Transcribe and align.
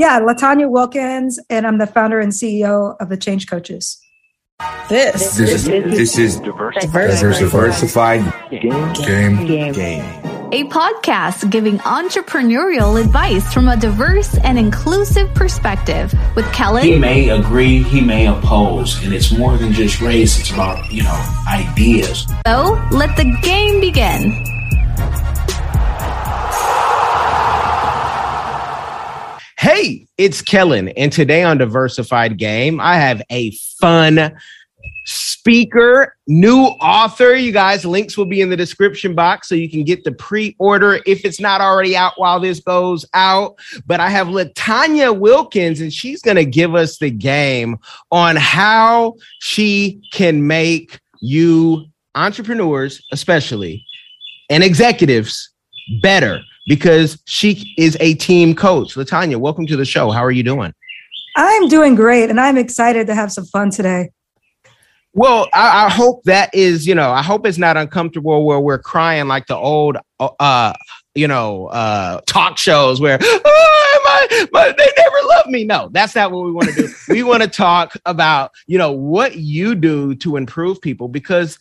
Yeah, 0.00 0.18
LaTonya 0.18 0.70
Wilkins, 0.70 1.38
and 1.50 1.66
I'm 1.66 1.76
the 1.76 1.86
founder 1.86 2.20
and 2.20 2.32
CEO 2.32 2.96
of 2.98 3.10
the 3.10 3.18
Change 3.18 3.46
Coaches. 3.46 4.00
This, 4.88 5.36
this, 5.36 5.66
is, 5.66 5.66
this 5.66 6.16
is 6.16 6.40
diversified, 6.40 7.38
diversified 7.38 8.50
game, 8.50 8.92
game, 8.94 9.46
game. 9.46 9.72
game. 9.74 10.04
A 10.52 10.64
podcast 10.70 11.50
giving 11.50 11.80
entrepreneurial 11.80 12.98
advice 12.98 13.52
from 13.52 13.68
a 13.68 13.76
diverse 13.76 14.38
and 14.38 14.58
inclusive 14.58 15.34
perspective 15.34 16.14
with 16.34 16.50
Kellen. 16.54 16.82
He 16.82 16.98
may 16.98 17.28
agree, 17.28 17.82
he 17.82 18.00
may 18.00 18.26
oppose, 18.26 19.04
and 19.04 19.12
it's 19.12 19.30
more 19.30 19.58
than 19.58 19.74
just 19.74 20.00
race, 20.00 20.40
it's 20.40 20.50
about, 20.50 20.90
you 20.90 21.02
know, 21.02 21.42
ideas. 21.46 22.26
So 22.46 22.82
let 22.90 23.18
the 23.18 23.36
game 23.42 23.82
begin. 23.82 24.59
Hey, 29.60 30.06
it's 30.16 30.40
Kellen, 30.40 30.88
and 30.88 31.12
today 31.12 31.42
on 31.42 31.58
Diversified 31.58 32.38
Game, 32.38 32.80
I 32.80 32.96
have 32.96 33.20
a 33.28 33.50
fun 33.78 34.34
speaker, 35.04 36.16
new 36.26 36.62
author. 36.80 37.34
You 37.34 37.52
guys, 37.52 37.84
links 37.84 38.16
will 38.16 38.24
be 38.24 38.40
in 38.40 38.48
the 38.48 38.56
description 38.56 39.14
box 39.14 39.50
so 39.50 39.54
you 39.54 39.68
can 39.68 39.84
get 39.84 40.02
the 40.02 40.12
pre-order 40.12 41.00
if 41.04 41.26
it's 41.26 41.40
not 41.40 41.60
already 41.60 41.94
out 41.94 42.14
while 42.16 42.40
this 42.40 42.60
goes 42.60 43.04
out. 43.12 43.56
But 43.84 44.00
I 44.00 44.08
have 44.08 44.28
LaTonya 44.28 45.18
Wilkins, 45.18 45.82
and 45.82 45.92
she's 45.92 46.22
going 46.22 46.38
to 46.38 46.46
give 46.46 46.74
us 46.74 46.96
the 46.96 47.10
game 47.10 47.76
on 48.10 48.36
how 48.36 49.16
she 49.40 50.00
can 50.10 50.46
make 50.46 50.98
you 51.20 51.84
entrepreneurs, 52.14 53.06
especially 53.12 53.84
and 54.48 54.64
executives, 54.64 55.50
better 56.00 56.40
because 56.66 57.20
she 57.26 57.74
is 57.78 57.96
a 58.00 58.14
team 58.14 58.54
coach. 58.54 58.94
LaTonya, 58.94 59.36
welcome 59.36 59.66
to 59.66 59.76
the 59.76 59.84
show. 59.84 60.10
How 60.10 60.24
are 60.24 60.30
you 60.30 60.42
doing? 60.42 60.74
I'm 61.36 61.68
doing 61.68 61.94
great, 61.94 62.30
and 62.30 62.40
I'm 62.40 62.56
excited 62.56 63.06
to 63.06 63.14
have 63.14 63.32
some 63.32 63.44
fun 63.44 63.70
today. 63.70 64.10
Well, 65.12 65.48
I, 65.52 65.86
I, 65.86 65.88
hope 65.88 66.22
that 66.24 66.54
is, 66.54 66.86
you 66.86 66.94
know, 66.94 67.10
I 67.10 67.22
hope 67.22 67.44
it's 67.44 67.58
not 67.58 67.76
uncomfortable 67.76 68.44
where 68.46 68.60
we're 68.60 68.78
crying 68.78 69.26
like 69.26 69.48
the 69.48 69.56
old, 69.56 69.96
uh, 70.20 70.72
you 71.16 71.26
know, 71.26 71.66
uh, 71.66 72.20
talk 72.26 72.56
shows 72.56 73.00
where 73.00 73.18
oh, 73.20 74.00
my, 74.04 74.46
my, 74.52 74.74
they 74.76 74.88
never 74.96 75.16
love 75.28 75.46
me. 75.46 75.64
No, 75.64 75.88
that's 75.90 76.14
not 76.14 76.30
what 76.30 76.44
we 76.44 76.52
want 76.52 76.68
to 76.68 76.74
do. 76.74 76.88
we 77.08 77.24
want 77.24 77.42
to 77.42 77.48
talk 77.48 77.94
about, 78.06 78.52
you 78.68 78.78
know, 78.78 78.92
what 78.92 79.36
you 79.36 79.74
do 79.74 80.14
to 80.16 80.36
improve 80.36 80.80
people 80.80 81.08
because 81.08 81.58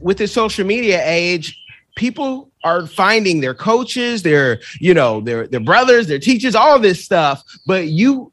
with 0.00 0.18
the 0.18 0.26
social 0.26 0.66
media 0.66 1.00
age, 1.04 1.56
people 1.96 2.47
are 2.64 2.86
finding 2.86 3.40
their 3.40 3.54
coaches, 3.54 4.22
their, 4.22 4.60
you 4.80 4.94
know, 4.94 5.20
their 5.20 5.46
their 5.46 5.60
brothers, 5.60 6.06
their 6.06 6.18
teachers, 6.18 6.54
all 6.54 6.78
this 6.78 7.04
stuff. 7.04 7.42
But 7.66 7.88
you 7.88 8.32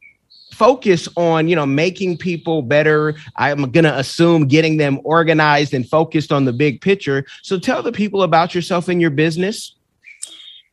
focus 0.51 1.09
on, 1.17 1.47
you 1.47 1.55
know, 1.55 1.65
making 1.65 2.17
people 2.17 2.61
better. 2.61 3.15
I'm 3.35 3.69
gonna 3.71 3.93
assume 3.95 4.47
getting 4.47 4.77
them 4.77 4.99
organized 5.03 5.73
and 5.73 5.87
focused 5.87 6.31
on 6.31 6.45
the 6.45 6.53
big 6.53 6.81
picture. 6.81 7.25
So 7.41 7.59
tell 7.59 7.83
the 7.83 7.91
people 7.91 8.23
about 8.23 8.55
yourself 8.55 8.87
and 8.87 9.01
your 9.01 9.11
business. 9.11 9.75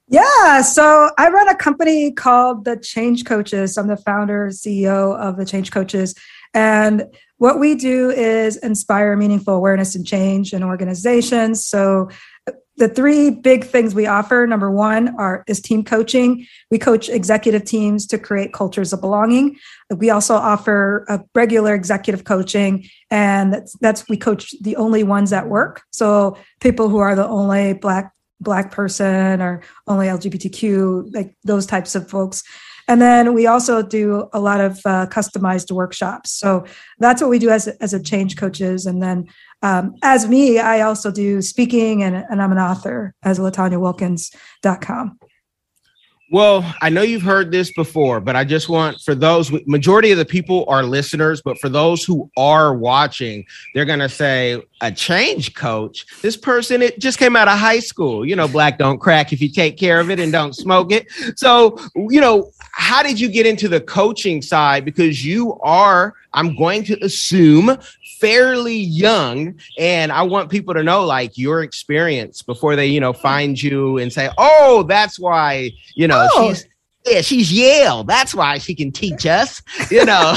Yeah, 0.09 0.61
so 0.61 1.11
I 1.17 1.31
run 1.31 1.49
a 1.49 1.57
company 1.57 2.13
called 2.13 2.65
the 2.65 2.77
Change 2.77 3.25
Coaches. 3.25 3.79
I'm 3.79 3.87
the 3.87 3.97
founder, 3.97 4.49
CEO 4.49 5.17
of 5.19 5.37
the 5.37 5.47
Change 5.47 5.71
Coaches. 5.71 6.15
And 6.53 7.07
what 7.39 7.59
we 7.59 7.75
do 7.75 8.11
is 8.11 8.57
inspire 8.59 9.17
meaningful 9.17 9.55
awareness 9.55 9.95
and 9.95 10.07
change 10.07 10.53
in 10.53 10.63
organizations. 10.63 11.65
So 11.65 12.11
the 12.77 12.89
three 12.89 13.31
big 13.31 13.65
things 13.65 13.95
we 13.95 14.07
offer 14.07 14.47
number 14.47 14.71
one 14.71 15.15
are 15.19 15.45
is 15.47 15.61
team 15.61 15.85
coaching. 15.85 16.47
We 16.71 16.79
coach 16.79 17.09
executive 17.09 17.65
teams 17.65 18.07
to 18.07 18.19
create 18.19 18.53
cultures 18.53 18.93
of 18.93 19.01
belonging. 19.01 19.57
We 19.91 20.11
also 20.11 20.35
offer 20.35 21.05
a 21.09 21.21
regular 21.35 21.75
executive 21.75 22.25
coaching 22.25 22.89
and 23.11 23.53
that's, 23.53 23.77
that's 23.81 24.09
we 24.09 24.17
coach 24.17 24.55
the 24.63 24.77
only 24.77 25.05
ones 25.05 25.33
at 25.33 25.49
work. 25.49 25.83
So 25.93 26.39
people 26.61 26.89
who 26.89 26.99
are 26.99 27.15
the 27.15 27.29
only 27.29 27.75
black 27.75 28.13
black 28.41 28.73
person 28.73 29.41
or 29.41 29.63
only 29.87 30.09
lgbtq 30.09 31.15
like 31.15 31.33
those 31.45 31.65
types 31.65 31.95
of 31.95 32.11
folks. 32.11 32.43
And 32.89 33.01
then 33.01 33.35
we 33.35 33.47
also 33.47 33.83
do 33.83 34.29
a 34.33 34.41
lot 34.41 34.61
of 34.61 34.81
uh, 34.85 35.07
customized 35.07 35.71
workshops. 35.71 36.33
So 36.33 36.67
that's 36.99 37.23
what 37.23 37.31
we 37.31 37.39
do 37.39 37.51
as, 37.51 37.69
as 37.69 37.95
a 37.95 38.03
change 38.03 38.37
coaches. 38.37 38.87
And 38.87 39.01
then 39.01 39.29
um, 39.63 39.95
as 40.03 40.29
me, 40.29 40.59
I 40.59 40.81
also 40.81 41.11
do 41.11 41.41
speaking 41.41 42.03
and, 42.03 42.17
and 42.17 42.43
I'm 42.43 42.53
an 42.53 42.59
author 42.59 43.15
as 43.23 43.39
LaTonyaWilkins.com. 43.39 45.19
Well, 46.33 46.65
I 46.81 46.89
know 46.89 47.03
you've 47.03 47.21
heard 47.21 47.53
this 47.53 47.71
before, 47.75 48.19
but 48.19 48.37
I 48.37 48.45
just 48.45 48.71
want 48.71 49.03
for 49.03 49.15
those 49.15 49.53
majority 49.67 50.13
of 50.13 50.19
the 50.19 50.25
people 50.25 50.65
are 50.67 50.83
listeners, 50.83 51.43
but 51.43 51.59
for 51.59 51.69
those 51.69 52.05
who 52.05 52.31
are 52.39 52.75
watching, 52.75 53.45
they're 53.75 53.85
gonna 53.85 54.09
say 54.09 54.63
a 54.81 54.91
change 54.91 55.55
coach. 55.55 56.07
This 56.23 56.39
person 56.39 56.81
it 56.81 56.99
just 56.99 57.19
came 57.19 57.37
out 57.37 57.49
of 57.49 57.59
high 57.59 57.81
school. 57.81 58.25
You 58.27 58.35
know, 58.35 58.49
black 58.49 58.79
don't 58.79 58.99
crack 58.99 59.35
if 59.35 59.43
you 59.43 59.51
take 59.51 59.77
care 59.77 60.01
of 60.01 60.11
it 60.11 60.19
and 60.19 60.33
don't 60.33 60.55
smoke 60.55 60.91
it. 60.91 61.07
So, 61.37 61.79
you 61.95 62.23
know, 62.23 62.51
how 62.73 63.03
did 63.03 63.21
you 63.21 63.29
get 63.29 63.45
into 63.45 63.69
the 63.69 63.83
coaching 63.83 64.41
side? 64.41 64.87
Because 64.87 65.27
you 65.27 65.59
are, 65.61 66.15
I'm 66.33 66.57
going 66.57 66.85
to 66.85 66.99
assume, 67.05 67.77
fairly 68.23 68.77
young 68.77 69.59
and 69.81 70.13
i 70.13 70.23
want 70.23 70.49
people 70.49 70.73
to 70.73 70.85
know 70.85 71.05
like 71.05 71.37
your 71.37 71.65
experience 71.65 72.41
before 72.41 72.77
they 72.77 72.87
you 72.87 73.01
know 73.01 73.13
find 73.13 73.61
you 73.61 73.99
and 73.99 74.13
say 74.13 74.31
oh 74.39 74.85
that's 74.85 75.19
why 75.19 75.69
you 75.97 76.07
know 76.07 76.29
oh. 76.35 76.55
she's 76.55 76.69
yeah, 77.05 77.21
she's 77.21 77.53
Yale. 77.53 78.05
That's 78.05 78.35
why 78.35 78.59
she 78.59 78.75
can 78.75 78.93
teach 78.93 79.27
us. 79.27 79.61
You 79.91 80.05
know, 80.05 80.37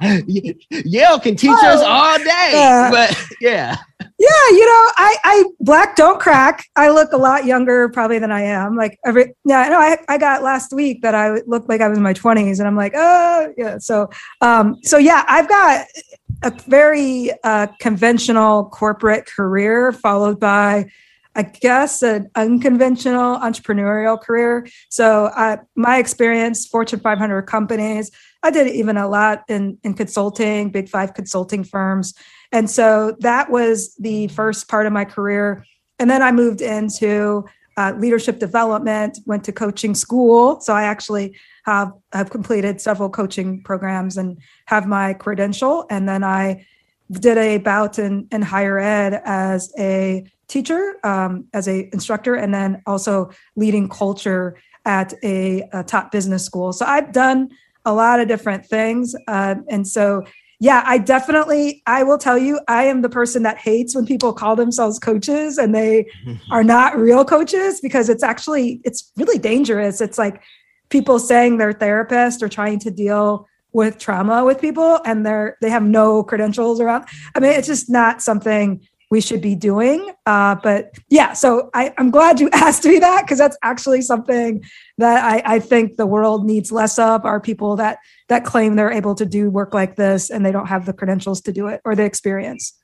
Yale 0.70 1.20
can 1.20 1.36
teach 1.36 1.50
oh, 1.52 1.68
us 1.68 1.82
all 1.82 2.18
day. 2.18 2.50
Yeah. 2.52 2.90
But 2.90 3.26
yeah. 3.40 3.76
Yeah, 4.18 4.48
you 4.50 4.64
know, 4.64 4.90
I, 4.96 5.16
I 5.24 5.44
black 5.60 5.94
don't 5.96 6.18
crack. 6.18 6.64
I 6.74 6.88
look 6.88 7.12
a 7.12 7.18
lot 7.18 7.44
younger 7.44 7.90
probably 7.90 8.18
than 8.18 8.32
I 8.32 8.42
am. 8.42 8.76
Like 8.76 8.98
every 9.04 9.34
yeah, 9.44 9.58
I 9.58 9.68
know 9.68 9.78
I, 9.78 9.98
I 10.08 10.16
got 10.16 10.42
last 10.42 10.72
week 10.72 11.02
that 11.02 11.14
I 11.14 11.42
looked 11.46 11.68
like 11.68 11.82
I 11.82 11.88
was 11.88 11.98
in 11.98 12.04
my 12.04 12.14
20s 12.14 12.58
and 12.58 12.66
I'm 12.66 12.76
like, 12.76 12.92
oh 12.94 13.52
yeah. 13.58 13.76
So 13.78 14.08
um, 14.40 14.78
so 14.82 14.96
yeah, 14.96 15.24
I've 15.28 15.48
got 15.48 15.86
a 16.42 16.50
very 16.66 17.30
uh, 17.44 17.66
conventional 17.80 18.66
corporate 18.66 19.26
career 19.26 19.92
followed 19.92 20.38
by 20.38 20.86
I 21.36 21.42
guess 21.42 22.02
an 22.02 22.30
unconventional 22.34 23.36
entrepreneurial 23.38 24.18
career. 24.18 24.66
So 24.88 25.26
uh, 25.26 25.58
my 25.74 25.98
experience, 25.98 26.66
Fortune 26.66 26.98
500 26.98 27.42
companies, 27.42 28.10
I 28.42 28.50
did 28.50 28.68
even 28.68 28.96
a 28.96 29.06
lot 29.06 29.44
in, 29.48 29.76
in 29.84 29.92
consulting, 29.92 30.70
big 30.70 30.88
five 30.88 31.12
consulting 31.12 31.62
firms. 31.62 32.14
And 32.52 32.70
so 32.70 33.16
that 33.20 33.50
was 33.50 33.94
the 33.96 34.28
first 34.28 34.66
part 34.68 34.86
of 34.86 34.94
my 34.94 35.04
career. 35.04 35.62
And 35.98 36.08
then 36.08 36.22
I 36.22 36.32
moved 36.32 36.62
into 36.62 37.44
uh, 37.76 37.92
leadership 37.98 38.38
development, 38.38 39.18
went 39.26 39.44
to 39.44 39.52
coaching 39.52 39.94
school. 39.94 40.60
So 40.60 40.72
I 40.72 40.84
actually 40.84 41.36
have, 41.64 41.92
have 42.12 42.30
completed 42.30 42.80
several 42.80 43.10
coaching 43.10 43.62
programs 43.62 44.16
and 44.16 44.38
have 44.66 44.86
my 44.86 45.14
credential. 45.14 45.86
And 45.90 46.08
then 46.08 46.24
I 46.24 46.66
did 47.10 47.38
a 47.38 47.58
bout 47.58 47.98
in, 47.98 48.26
in 48.32 48.42
higher 48.42 48.78
ed 48.78 49.20
as 49.24 49.72
a 49.78 50.24
teacher, 50.48 50.96
um, 51.04 51.46
as 51.52 51.68
a 51.68 51.88
instructor, 51.92 52.34
and 52.34 52.52
then 52.54 52.82
also 52.86 53.30
leading 53.56 53.88
culture 53.88 54.56
at 54.84 55.12
a, 55.22 55.68
a, 55.72 55.82
top 55.82 56.12
business 56.12 56.44
school. 56.44 56.72
So 56.72 56.86
I've 56.86 57.12
done 57.12 57.50
a 57.84 57.92
lot 57.92 58.20
of 58.20 58.28
different 58.28 58.64
things. 58.66 59.14
Uh, 59.26 59.56
and 59.68 59.86
so, 59.86 60.24
yeah, 60.58 60.82
I 60.86 60.98
definitely, 60.98 61.82
I 61.86 62.02
will 62.02 62.18
tell 62.18 62.38
you, 62.38 62.60
I 62.66 62.84
am 62.84 63.02
the 63.02 63.08
person 63.08 63.42
that 63.42 63.58
hates 63.58 63.94
when 63.94 64.06
people 64.06 64.32
call 64.32 64.56
themselves 64.56 64.98
coaches 64.98 65.58
and 65.58 65.74
they 65.74 66.06
are 66.50 66.64
not 66.64 66.96
real 66.96 67.24
coaches 67.24 67.80
because 67.80 68.08
it's 68.08 68.22
actually, 68.22 68.80
it's 68.84 69.12
really 69.16 69.38
dangerous. 69.38 70.00
It's 70.00 70.18
like 70.18 70.42
people 70.88 71.18
saying 71.18 71.58
they're 71.58 71.72
therapists 71.72 72.42
or 72.42 72.48
trying 72.48 72.78
to 72.80 72.90
deal 72.90 73.46
with 73.72 73.98
trauma 73.98 74.42
with 74.42 74.58
people 74.58 75.00
and 75.04 75.26
they're 75.26 75.58
they 75.60 75.68
have 75.68 75.82
no 75.82 76.22
credentials 76.22 76.80
around 76.80 77.04
i 77.34 77.40
mean 77.40 77.52
it's 77.52 77.66
just 77.66 77.90
not 77.90 78.22
something 78.22 78.80
we 79.10 79.20
should 79.20 79.40
be 79.40 79.54
doing 79.54 80.12
uh, 80.26 80.54
but 80.56 80.92
yeah 81.08 81.32
so 81.32 81.70
I, 81.74 81.92
i'm 81.98 82.10
glad 82.10 82.40
you 82.40 82.48
asked 82.52 82.84
me 82.84 82.98
that 82.98 83.22
because 83.22 83.38
that's 83.38 83.56
actually 83.62 84.02
something 84.02 84.64
that 84.98 85.24
I, 85.24 85.56
I 85.56 85.58
think 85.60 85.96
the 85.96 86.06
world 86.06 86.44
needs 86.44 86.72
less 86.72 86.98
of 86.98 87.24
are 87.24 87.40
people 87.40 87.76
that 87.76 87.98
that 88.28 88.44
claim 88.44 88.76
they're 88.76 88.92
able 88.92 89.14
to 89.16 89.26
do 89.26 89.50
work 89.50 89.74
like 89.74 89.96
this 89.96 90.30
and 90.30 90.44
they 90.44 90.52
don't 90.52 90.66
have 90.66 90.86
the 90.86 90.92
credentials 90.92 91.40
to 91.42 91.52
do 91.52 91.68
it 91.68 91.80
or 91.84 91.94
the 91.94 92.04
experience 92.04 92.76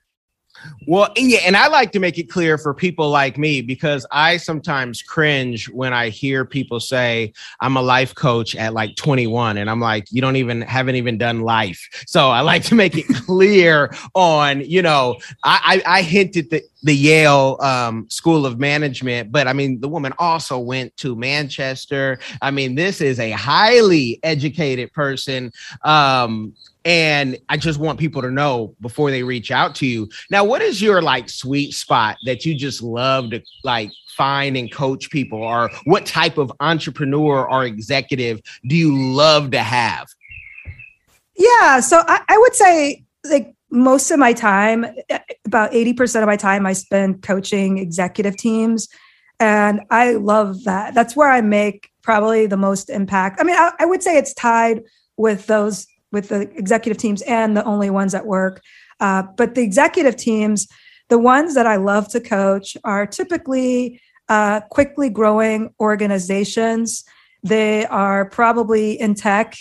Well, 0.86 1.12
yeah, 1.16 1.40
and 1.44 1.56
I 1.56 1.68
like 1.68 1.92
to 1.92 2.00
make 2.00 2.18
it 2.18 2.28
clear 2.28 2.58
for 2.58 2.74
people 2.74 3.08
like 3.08 3.38
me 3.38 3.60
because 3.62 4.06
I 4.10 4.36
sometimes 4.36 5.02
cringe 5.02 5.68
when 5.68 5.92
I 5.92 6.08
hear 6.08 6.44
people 6.44 6.80
say 6.80 7.32
I'm 7.60 7.76
a 7.76 7.82
life 7.82 8.14
coach 8.14 8.56
at 8.56 8.74
like 8.74 8.96
21 8.96 9.58
and 9.58 9.70
I'm 9.70 9.80
like 9.80 10.06
you 10.10 10.20
don't 10.20 10.36
even 10.36 10.60
haven't 10.62 10.96
even 10.96 11.18
done 11.18 11.40
life. 11.40 11.88
So 12.06 12.30
I 12.30 12.40
like 12.40 12.64
to 12.64 12.74
make 12.74 12.96
it 12.96 13.06
clear 13.26 13.94
on, 14.14 14.60
you 14.62 14.82
know, 14.82 15.16
I 15.44 15.82
I, 15.86 15.98
I 15.98 16.02
hinted 16.02 16.50
that 16.50 16.62
the 16.82 16.94
Yale 16.94 17.56
um, 17.60 18.08
School 18.10 18.44
of 18.44 18.58
Management, 18.58 19.30
but 19.30 19.46
I 19.46 19.52
mean, 19.52 19.80
the 19.80 19.88
woman 19.88 20.12
also 20.18 20.58
went 20.58 20.96
to 20.98 21.14
Manchester. 21.14 22.18
I 22.40 22.50
mean, 22.50 22.74
this 22.74 23.00
is 23.00 23.20
a 23.20 23.30
highly 23.30 24.18
educated 24.22 24.92
person. 24.92 25.52
Um, 25.84 26.54
and 26.84 27.38
I 27.48 27.56
just 27.56 27.78
want 27.78 27.98
people 27.98 28.22
to 28.22 28.30
know 28.30 28.74
before 28.80 29.10
they 29.10 29.22
reach 29.22 29.50
out 29.50 29.74
to 29.76 29.86
you. 29.86 30.08
Now, 30.30 30.44
what 30.44 30.62
is 30.62 30.82
your 30.82 31.02
like 31.02 31.28
sweet 31.28 31.72
spot 31.72 32.16
that 32.24 32.44
you 32.44 32.54
just 32.54 32.82
love 32.82 33.30
to 33.30 33.42
like 33.64 33.90
find 34.16 34.56
and 34.56 34.70
coach 34.72 35.10
people, 35.10 35.42
or 35.42 35.70
what 35.84 36.06
type 36.06 36.38
of 36.38 36.52
entrepreneur 36.60 37.48
or 37.48 37.64
executive 37.64 38.40
do 38.66 38.76
you 38.76 38.96
love 38.96 39.50
to 39.52 39.60
have? 39.60 40.08
Yeah, 41.36 41.80
so 41.80 42.02
I, 42.06 42.22
I 42.28 42.38
would 42.38 42.54
say 42.54 43.04
like 43.30 43.54
most 43.70 44.10
of 44.10 44.18
my 44.18 44.32
time, 44.32 44.84
eh, 45.08 45.18
about 45.46 45.72
80% 45.72 46.20
of 46.20 46.26
my 46.26 46.36
time, 46.36 46.66
I 46.66 46.74
spend 46.74 47.22
coaching 47.22 47.78
executive 47.78 48.36
teams. 48.36 48.88
And 49.40 49.80
I 49.90 50.12
love 50.12 50.64
that. 50.64 50.94
That's 50.94 51.16
where 51.16 51.28
I 51.28 51.40
make 51.40 51.90
probably 52.02 52.46
the 52.46 52.56
most 52.56 52.90
impact. 52.90 53.40
I 53.40 53.44
mean, 53.44 53.56
I, 53.56 53.72
I 53.80 53.86
would 53.86 54.02
say 54.02 54.16
it's 54.16 54.34
tied 54.34 54.82
with 55.16 55.46
those 55.46 55.86
with 56.12 56.28
the 56.28 56.42
executive 56.56 56.98
teams 56.98 57.22
and 57.22 57.56
the 57.56 57.64
only 57.64 57.90
ones 57.90 58.14
at 58.14 58.26
work. 58.26 58.62
Uh, 59.00 59.24
but 59.36 59.54
the 59.54 59.62
executive 59.62 60.16
teams, 60.16 60.68
the 61.08 61.18
ones 61.18 61.54
that 61.54 61.66
I 61.66 61.76
love 61.76 62.08
to 62.08 62.20
coach, 62.20 62.76
are 62.84 63.06
typically 63.06 64.00
uh, 64.28 64.60
quickly 64.70 65.10
growing 65.10 65.74
organizations. 65.80 67.04
They 67.42 67.86
are 67.86 68.26
probably 68.26 69.00
in 69.00 69.14
tech. 69.14 69.56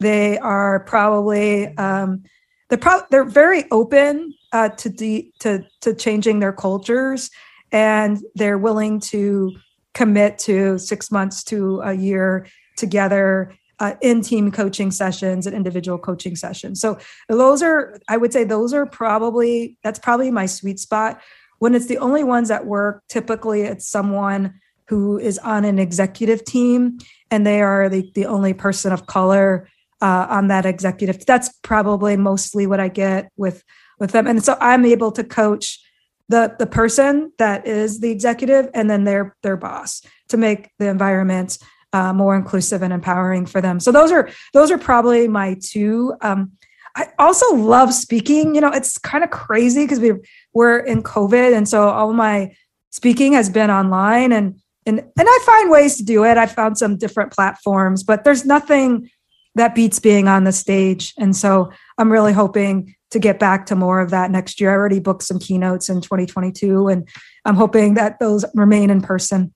They 0.00 0.38
are 0.38 0.80
probably 0.80 1.74
um, 1.78 2.24
they're 2.68 2.78
pro- 2.78 3.02
they're 3.10 3.24
very 3.24 3.64
open 3.70 4.34
uh, 4.52 4.70
to 4.70 4.88
de- 4.88 5.32
to 5.40 5.64
to 5.80 5.94
changing 5.94 6.40
their 6.40 6.52
cultures, 6.52 7.30
and 7.70 8.18
they're 8.34 8.58
willing 8.58 9.00
to 9.00 9.52
commit 9.94 10.38
to 10.38 10.78
six 10.78 11.10
months 11.10 11.44
to 11.44 11.80
a 11.82 11.92
year 11.92 12.46
together 12.76 13.54
uh, 13.82 13.96
in 14.00 14.22
team 14.22 14.52
coaching 14.52 14.92
sessions 14.92 15.44
and 15.44 15.56
individual 15.56 15.98
coaching 15.98 16.36
sessions. 16.36 16.80
So 16.80 16.98
those 17.28 17.64
are, 17.64 17.98
I 18.08 18.16
would 18.16 18.32
say, 18.32 18.44
those 18.44 18.72
are 18.72 18.86
probably 18.86 19.76
that's 19.82 19.98
probably 19.98 20.30
my 20.30 20.46
sweet 20.46 20.78
spot. 20.78 21.20
When 21.58 21.74
it's 21.74 21.86
the 21.86 21.98
only 21.98 22.22
ones 22.22 22.52
at 22.52 22.64
work, 22.64 23.02
typically 23.08 23.62
it's 23.62 23.86
someone 23.86 24.54
who 24.86 25.18
is 25.18 25.36
on 25.38 25.64
an 25.64 25.80
executive 25.80 26.44
team 26.44 26.98
and 27.32 27.44
they 27.44 27.60
are 27.60 27.88
the, 27.88 28.08
the 28.14 28.26
only 28.26 28.54
person 28.54 28.92
of 28.92 29.06
color 29.06 29.68
uh, 30.00 30.26
on 30.30 30.46
that 30.46 30.64
executive. 30.64 31.26
That's 31.26 31.48
probably 31.62 32.16
mostly 32.16 32.68
what 32.68 32.78
I 32.78 32.86
get 32.88 33.32
with 33.36 33.64
with 33.98 34.12
them, 34.12 34.28
and 34.28 34.44
so 34.44 34.56
I'm 34.60 34.84
able 34.84 35.10
to 35.12 35.24
coach 35.24 35.80
the 36.28 36.54
the 36.56 36.66
person 36.66 37.32
that 37.38 37.66
is 37.66 37.98
the 37.98 38.10
executive 38.10 38.70
and 38.74 38.88
then 38.88 39.02
their 39.04 39.36
their 39.42 39.56
boss 39.56 40.02
to 40.28 40.36
make 40.36 40.70
the 40.78 40.88
environment 40.88 41.58
uh, 41.92 42.12
more 42.12 42.34
inclusive 42.34 42.82
and 42.82 42.92
empowering 42.92 43.46
for 43.46 43.60
them. 43.60 43.80
So 43.80 43.92
those 43.92 44.10
are 44.10 44.30
those 44.52 44.70
are 44.70 44.78
probably 44.78 45.28
my 45.28 45.56
two. 45.60 46.14
Um, 46.20 46.52
I 46.96 47.08
also 47.18 47.54
love 47.54 47.94
speaking. 47.94 48.54
You 48.54 48.60
know, 48.60 48.70
it's 48.70 48.98
kind 48.98 49.24
of 49.24 49.30
crazy 49.30 49.84
because 49.84 50.00
we 50.00 50.12
we're 50.52 50.78
in 50.78 51.02
COVID, 51.02 51.56
and 51.56 51.68
so 51.68 51.88
all 51.88 52.12
my 52.12 52.54
speaking 52.90 53.32
has 53.34 53.48
been 53.48 53.70
online, 53.70 54.32
and 54.32 54.60
and 54.86 55.00
and 55.00 55.10
I 55.18 55.38
find 55.44 55.70
ways 55.70 55.96
to 55.96 56.04
do 56.04 56.24
it. 56.24 56.36
I 56.36 56.46
found 56.46 56.78
some 56.78 56.96
different 56.96 57.32
platforms, 57.32 58.02
but 58.02 58.24
there's 58.24 58.44
nothing 58.44 59.10
that 59.54 59.74
beats 59.74 59.98
being 59.98 60.28
on 60.28 60.44
the 60.44 60.52
stage. 60.52 61.12
And 61.18 61.36
so 61.36 61.70
I'm 61.98 62.10
really 62.10 62.32
hoping 62.32 62.94
to 63.10 63.18
get 63.18 63.38
back 63.38 63.66
to 63.66 63.76
more 63.76 64.00
of 64.00 64.10
that 64.10 64.30
next 64.30 64.60
year. 64.60 64.70
I 64.70 64.74
already 64.74 64.98
booked 64.98 65.22
some 65.22 65.38
keynotes 65.38 65.90
in 65.90 66.00
2022, 66.00 66.88
and 66.88 67.06
I'm 67.44 67.56
hoping 67.56 67.94
that 67.94 68.18
those 68.18 68.44
remain 68.54 68.88
in 68.88 69.02
person. 69.02 69.52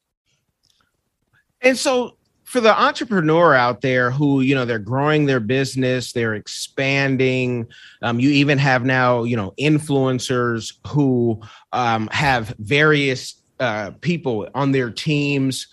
And 1.63 1.79
so 1.79 2.16
for 2.47 2.61
the 2.61 2.81
entrepreneur 2.81 3.55
out 3.55 3.81
there 3.81 4.11
who 4.11 4.41
you 4.41 4.55
know 4.55 4.65
they're 4.65 4.79
growing 4.79 5.27
their 5.27 5.41
business 5.41 6.13
they're 6.13 6.35
expanding 6.35 7.67
um, 8.03 8.19
you 8.21 8.31
even 8.31 8.57
have 8.57 8.85
now 8.85 9.25
you 9.25 9.37
know 9.37 9.53
influencers 9.61 10.75
who 10.87 11.39
um, 11.73 12.09
have 12.13 12.55
various 12.61 13.43
uh, 13.59 13.91
people 14.01 14.49
on 14.55 14.73
their 14.73 14.91
teams 14.91 15.67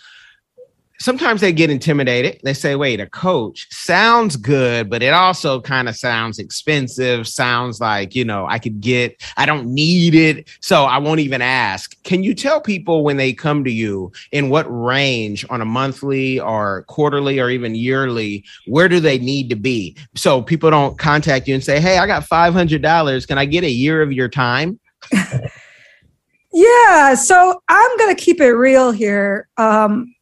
sometimes 1.04 1.42
they 1.42 1.52
get 1.52 1.70
intimidated. 1.70 2.40
They 2.44 2.54
say, 2.54 2.76
wait, 2.78 3.02
a 3.02 3.10
coach 3.10 3.68
sounds 3.72 4.38
good, 4.38 4.90
but 4.90 5.04
it 5.04 5.14
also 5.14 5.60
kind 5.60 5.90
of 5.90 5.98
sounds 5.98 6.40
expensive. 6.40 7.28
Sounds 7.28 7.82
like, 7.82 8.16
you 8.16 8.24
know, 8.24 8.46
I 8.48 8.58
could 8.58 8.80
get, 8.80 9.22
I 9.36 9.46
don't 9.46 9.68
need 9.68 10.16
it. 10.16 10.48
So 10.62 10.86
I 10.86 11.00
won't 11.00 11.20
even 11.20 11.42
ask. 11.42 12.02
Can 12.04 12.24
you 12.24 12.34
tell 12.34 12.62
people 12.62 13.04
when 13.04 13.18
they 13.18 13.34
come 13.34 13.66
to 13.66 13.72
you 13.72 14.14
in 14.32 14.50
what 14.50 14.66
range 14.70 15.46
on 15.50 15.60
a 15.60 15.66
monthly 15.66 16.40
or 16.40 16.84
quarterly 16.84 17.38
or 17.38 17.50
even 17.50 17.76
yearly, 17.76 18.46
where 18.68 18.88
do 18.88 19.02
they 19.02 19.20
need 19.20 19.50
to 19.50 19.58
be? 19.58 19.98
So 20.16 20.42
people 20.42 20.72
don't 20.72 20.98
contact 20.98 21.50
you 21.50 21.54
and 21.54 21.64
say, 21.64 21.82
hey, 21.82 21.98
I 21.98 22.08
got 22.08 22.24
$500. 22.24 23.28
Can 23.28 23.38
I 23.38 23.44
get 23.44 23.66
a 23.66 23.70
year 23.70 24.02
of 24.02 24.14
your 24.14 24.30
time? 24.30 24.80
yeah. 26.54 27.14
So 27.16 27.62
I'm 27.68 27.98
going 27.98 28.16
to 28.16 28.22
keep 28.22 28.40
it 28.40 28.54
real 28.54 28.92
here. 28.92 29.50
Um, 29.58 30.13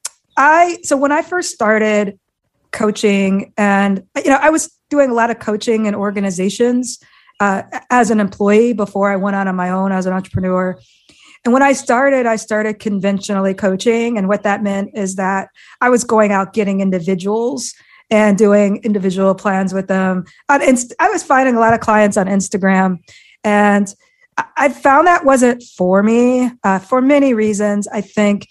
I 0.41 0.79
so 0.83 0.97
when 0.97 1.11
I 1.11 1.21
first 1.21 1.53
started 1.53 2.19
coaching, 2.71 3.53
and 3.57 4.03
you 4.15 4.31
know, 4.31 4.39
I 4.41 4.49
was 4.49 4.71
doing 4.89 5.11
a 5.11 5.13
lot 5.13 5.29
of 5.29 5.37
coaching 5.37 5.85
in 5.85 5.93
organizations 5.93 6.99
uh, 7.39 7.61
as 7.91 8.09
an 8.09 8.19
employee 8.19 8.73
before 8.73 9.11
I 9.11 9.17
went 9.17 9.35
out 9.35 9.47
on 9.47 9.55
my 9.55 9.69
own 9.69 9.91
as 9.91 10.07
an 10.07 10.13
entrepreneur. 10.13 10.79
And 11.45 11.53
when 11.53 11.61
I 11.61 11.73
started, 11.73 12.25
I 12.25 12.37
started 12.37 12.79
conventionally 12.79 13.53
coaching, 13.53 14.17
and 14.17 14.27
what 14.27 14.41
that 14.41 14.63
meant 14.63 14.89
is 14.95 15.15
that 15.15 15.49
I 15.79 15.89
was 15.89 16.03
going 16.03 16.31
out 16.31 16.53
getting 16.53 16.81
individuals 16.81 17.73
and 18.09 18.35
doing 18.35 18.81
individual 18.83 19.35
plans 19.35 19.73
with 19.73 19.87
them. 19.87 20.25
Inst- 20.49 20.95
I 20.99 21.09
was 21.09 21.21
finding 21.21 21.55
a 21.55 21.59
lot 21.59 21.75
of 21.75 21.81
clients 21.81 22.17
on 22.17 22.25
Instagram, 22.25 22.97
and 23.43 23.93
I 24.57 24.69
found 24.69 25.05
that 25.05 25.23
wasn't 25.23 25.61
for 25.77 26.01
me 26.01 26.49
uh, 26.63 26.79
for 26.79 26.99
many 26.99 27.35
reasons. 27.35 27.87
I 27.87 28.01
think 28.01 28.47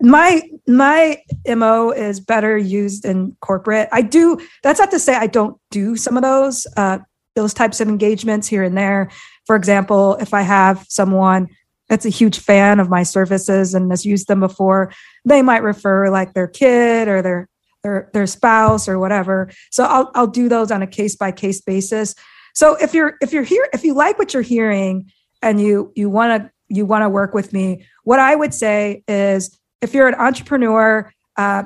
my 0.00 0.42
my 0.66 1.22
mo 1.48 1.90
is 1.90 2.20
better 2.20 2.56
used 2.56 3.04
in 3.04 3.36
corporate. 3.40 3.88
I 3.92 4.02
do 4.02 4.38
that's 4.62 4.78
not 4.78 4.90
to 4.90 4.98
say 4.98 5.14
i 5.14 5.26
don't 5.26 5.58
do 5.70 5.96
some 5.96 6.16
of 6.16 6.22
those 6.22 6.66
uh, 6.76 6.98
those 7.34 7.54
types 7.54 7.80
of 7.80 7.88
engagements 7.88 8.46
here 8.46 8.62
and 8.62 8.76
there. 8.76 9.10
For 9.46 9.56
example 9.56 10.16
if 10.16 10.34
i 10.34 10.42
have 10.42 10.84
someone 10.88 11.48
that's 11.88 12.04
a 12.04 12.10
huge 12.10 12.40
fan 12.40 12.80
of 12.80 12.90
my 12.90 13.04
services 13.04 13.72
and 13.72 13.90
has 13.90 14.04
used 14.04 14.26
them 14.26 14.40
before 14.40 14.92
they 15.24 15.40
might 15.40 15.62
refer 15.62 16.10
like 16.10 16.34
their 16.34 16.48
kid 16.48 17.08
or 17.08 17.22
their 17.22 17.48
their 17.82 18.10
their 18.12 18.26
spouse 18.26 18.88
or 18.88 18.98
whatever. 18.98 19.50
So 19.70 19.84
i'll 19.84 20.10
i'll 20.14 20.26
do 20.26 20.48
those 20.48 20.70
on 20.70 20.82
a 20.82 20.86
case 20.86 21.16
by 21.16 21.32
case 21.32 21.62
basis. 21.62 22.14
So 22.54 22.74
if 22.76 22.92
you're 22.92 23.14
if 23.22 23.32
you're 23.32 23.44
here 23.44 23.66
if 23.72 23.82
you 23.82 23.94
like 23.94 24.18
what 24.18 24.34
you're 24.34 24.42
hearing 24.42 25.10
and 25.40 25.58
you 25.58 25.92
you 25.96 26.10
want 26.10 26.42
to 26.42 26.50
you 26.68 26.84
want 26.84 27.02
to 27.02 27.08
work 27.08 27.32
with 27.32 27.52
me 27.52 27.86
what 28.02 28.18
i 28.18 28.34
would 28.34 28.52
say 28.52 29.04
is 29.06 29.56
if 29.82 29.94
you're 29.94 30.08
an 30.08 30.14
entrepreneur, 30.14 31.12
uh, 31.36 31.64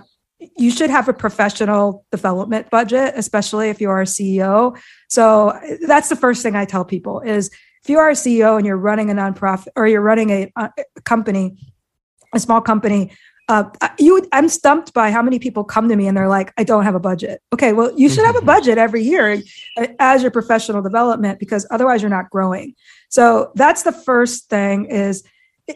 you 0.56 0.70
should 0.70 0.90
have 0.90 1.08
a 1.08 1.12
professional 1.12 2.04
development 2.10 2.70
budget, 2.70 3.14
especially 3.16 3.68
if 3.68 3.80
you 3.80 3.90
are 3.90 4.00
a 4.00 4.06
CEO. 4.06 4.78
So 5.08 5.58
that's 5.86 6.08
the 6.08 6.16
first 6.16 6.42
thing 6.42 6.56
I 6.56 6.64
tell 6.64 6.84
people 6.84 7.20
is 7.20 7.50
if 7.82 7.88
you 7.88 7.98
are 7.98 8.10
a 8.10 8.14
CEO 8.14 8.56
and 8.56 8.66
you're 8.66 8.76
running 8.76 9.10
a 9.10 9.14
nonprofit 9.14 9.68
or 9.76 9.86
you're 9.86 10.00
running 10.00 10.30
a, 10.30 10.52
a 10.56 10.70
company, 11.04 11.58
a 12.34 12.40
small 12.40 12.60
company, 12.60 13.12
uh, 13.48 13.64
you 13.98 14.26
I'm 14.32 14.48
stumped 14.48 14.94
by 14.94 15.10
how 15.10 15.22
many 15.22 15.40
people 15.40 15.64
come 15.64 15.88
to 15.88 15.96
me 15.96 16.06
and 16.06 16.16
they're 16.16 16.28
like, 16.28 16.52
I 16.56 16.62
don't 16.62 16.84
have 16.84 16.94
a 16.94 17.00
budget. 17.00 17.42
Okay, 17.52 17.72
well, 17.72 17.92
you 17.98 18.08
should 18.08 18.24
have 18.24 18.36
a 18.36 18.42
budget 18.54 18.78
every 18.78 19.02
year 19.02 19.42
uh, 19.76 19.88
as 19.98 20.22
your 20.22 20.30
professional 20.30 20.82
development 20.82 21.40
because 21.40 21.66
otherwise 21.70 22.00
you're 22.00 22.10
not 22.10 22.30
growing. 22.30 22.74
So 23.08 23.50
that's 23.56 23.82
the 23.82 23.92
first 23.92 24.48
thing 24.48 24.84
is 24.84 25.24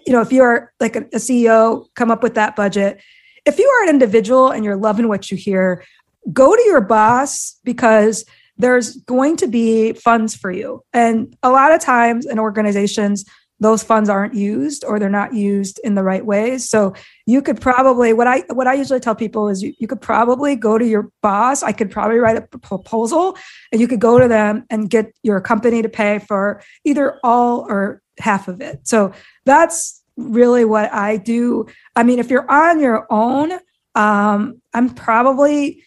you 0.07 0.13
know, 0.13 0.21
if 0.21 0.33
you're 0.33 0.73
like 0.81 0.97
a, 0.97 1.01
a 1.01 1.19
CEO, 1.19 1.87
come 1.95 2.11
up 2.11 2.23
with 2.23 2.35
that 2.35 2.57
budget. 2.57 3.01
If 3.45 3.59
you 3.59 3.69
are 3.69 3.85
an 3.85 3.91
individual 3.91 4.51
and 4.51 4.65
you're 4.65 4.77
loving 4.77 5.09
what 5.09 5.31
you 5.31 5.37
hear, 5.37 5.85
go 6.33 6.55
to 6.55 6.63
your 6.63 6.81
boss 6.81 7.59
because 7.65 8.25
there's 8.57 8.97
going 8.97 9.37
to 9.39 9.47
be 9.47 9.93
funds 9.93 10.35
for 10.35 10.51
you. 10.51 10.83
And 10.93 11.37
a 11.43 11.51
lot 11.51 11.73
of 11.73 11.81
times 11.81 12.25
in 12.25 12.39
organizations, 12.39 13.25
those 13.61 13.83
funds 13.83 14.09
aren't 14.09 14.35
used 14.35 14.85
or 14.85 14.99
they're 14.99 15.09
not 15.09 15.33
used 15.33 15.81
in 15.85 15.95
the 15.95 16.03
right 16.03 16.25
ways. 16.25 16.69
So 16.69 16.95
you 17.25 17.41
could 17.41 17.61
probably 17.61 18.13
what 18.13 18.27
I 18.27 18.41
what 18.53 18.67
I 18.67 18.75
usually 18.75 19.01
tell 19.01 19.15
people 19.15 19.49
is 19.49 19.63
you, 19.63 19.73
you 19.79 19.87
could 19.87 20.01
probably 20.01 20.57
go 20.57 20.77
to 20.77 20.87
your 20.87 21.11
boss. 21.23 21.63
I 21.63 21.73
could 21.73 21.91
probably 21.91 22.19
write 22.19 22.37
a 22.37 22.43
proposal 22.43 23.37
and 23.71 23.81
you 23.81 23.89
could 23.89 24.01
go 24.01 24.19
to 24.19 24.29
them 24.29 24.65
and 24.71 24.91
get 24.91 25.15
your 25.23 25.41
company 25.41 25.83
to 25.83 25.89
pay 25.89 26.19
for 26.19 26.63
either 26.85 27.19
all 27.23 27.65
or 27.69 28.03
half 28.19 28.49
of 28.49 28.61
it. 28.61 28.87
So 28.87 29.13
that's 29.45 30.03
really 30.17 30.65
what 30.65 30.93
I 30.93 31.17
do. 31.17 31.67
I 31.97 32.03
mean, 32.03 32.19
if 32.19 32.31
you're 32.31 32.51
on 32.51 32.81
your 32.81 33.07
own, 33.11 33.53
um, 33.95 34.61
I'm 34.73 34.91
probably, 34.91 35.83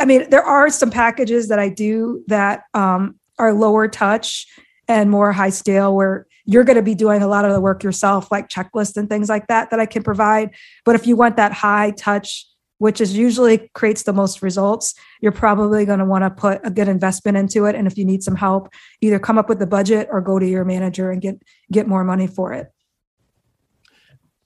I 0.00 0.04
mean, 0.04 0.30
there 0.30 0.42
are 0.42 0.70
some 0.70 0.90
packages 0.90 1.48
that 1.48 1.58
I 1.58 1.68
do 1.68 2.24
that 2.28 2.64
um, 2.74 3.16
are 3.38 3.52
lower 3.52 3.88
touch 3.88 4.46
and 4.88 5.10
more 5.10 5.32
high 5.32 5.50
scale 5.50 5.94
where 5.94 6.26
you're 6.44 6.64
going 6.64 6.76
to 6.76 6.82
be 6.82 6.94
doing 6.94 7.22
a 7.22 7.26
lot 7.26 7.44
of 7.44 7.52
the 7.52 7.60
work 7.60 7.82
yourself, 7.82 8.30
like 8.30 8.48
checklists 8.48 8.96
and 8.96 9.08
things 9.08 9.28
like 9.28 9.48
that, 9.48 9.70
that 9.70 9.80
I 9.80 9.86
can 9.86 10.02
provide. 10.02 10.50
But 10.84 10.94
if 10.94 11.06
you 11.06 11.16
want 11.16 11.36
that 11.36 11.52
high 11.52 11.90
touch, 11.90 12.46
which 12.78 13.00
is 13.00 13.16
usually 13.16 13.70
creates 13.74 14.02
the 14.02 14.12
most 14.12 14.42
results, 14.42 14.94
you're 15.20 15.32
probably 15.32 15.84
going 15.84 15.98
to 15.98 16.04
want 16.04 16.24
to 16.24 16.30
put 16.30 16.60
a 16.64 16.70
good 16.70 16.88
investment 16.88 17.36
into 17.36 17.64
it. 17.64 17.74
And 17.74 17.86
if 17.86 17.96
you 17.96 18.04
need 18.04 18.22
some 18.22 18.36
help, 18.36 18.68
either 19.00 19.18
come 19.18 19.38
up 19.38 19.48
with 19.48 19.58
the 19.58 19.66
budget 19.66 20.08
or 20.10 20.20
go 20.20 20.38
to 20.38 20.46
your 20.46 20.64
manager 20.64 21.10
and 21.10 21.20
get 21.20 21.42
get 21.70 21.86
more 21.86 22.04
money 22.04 22.26
for 22.26 22.52
it. 22.52 22.72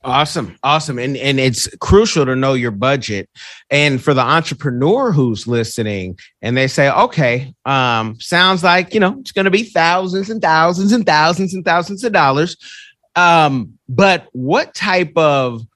Awesome. 0.02 0.56
Awesome. 0.62 0.99
And 0.99 1.14
and 1.18 1.38
it's 1.38 1.68
crucial 1.76 2.25
to 2.25 2.34
know 2.34 2.54
your 2.54 2.70
budget. 2.70 3.28
And 3.68 4.02
for 4.02 4.14
the 4.14 4.22
entrepreneur 4.22 5.12
who's 5.12 5.46
listening 5.46 6.18
and 6.40 6.56
they 6.56 6.68
say, 6.68 6.90
okay, 6.90 7.52
um, 7.66 8.18
sounds 8.18 8.64
like, 8.64 8.94
you 8.94 9.00
know, 9.00 9.18
it's 9.20 9.32
going 9.32 9.44
to 9.44 9.50
be 9.50 9.64
thousands 9.64 10.30
and 10.30 10.40
thousands 10.40 10.92
and 10.92 11.04
thousands 11.04 11.52
and 11.52 11.66
thousands 11.66 12.02
of 12.02 12.12
dollars. 12.12 12.56
Um, 13.14 13.78
but 13.90 14.28
what 14.32 14.75
type 14.75 15.12
of 15.16 15.66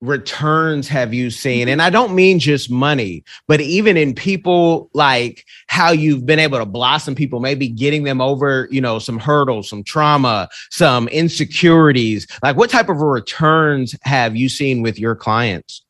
returns 0.00 0.86
have 0.88 1.12
you 1.12 1.30
seen? 1.30 1.68
And 1.68 1.82
I 1.82 1.90
don't 1.90 2.14
mean 2.14 2.38
just 2.38 2.70
money, 2.70 3.24
but 3.46 3.60
even 3.60 3.96
in 3.96 4.14
people 4.14 4.90
like 4.92 5.44
how 5.66 5.90
you've 5.90 6.24
been 6.24 6.38
able 6.38 6.58
to 6.58 6.66
blossom 6.66 7.14
people, 7.14 7.40
maybe 7.40 7.68
getting 7.68 8.04
them 8.04 8.20
over, 8.20 8.68
you 8.70 8.80
know, 8.80 8.98
some 8.98 9.18
hurdles, 9.18 9.68
some 9.68 9.82
trauma, 9.82 10.48
some 10.70 11.08
insecurities. 11.08 12.26
Like 12.42 12.56
what 12.56 12.70
type 12.70 12.88
of 12.88 13.00
returns 13.00 13.94
have 14.02 14.36
you 14.36 14.48
seen 14.48 14.82
with 14.82 14.98
your 14.98 15.16
clients? 15.16 15.82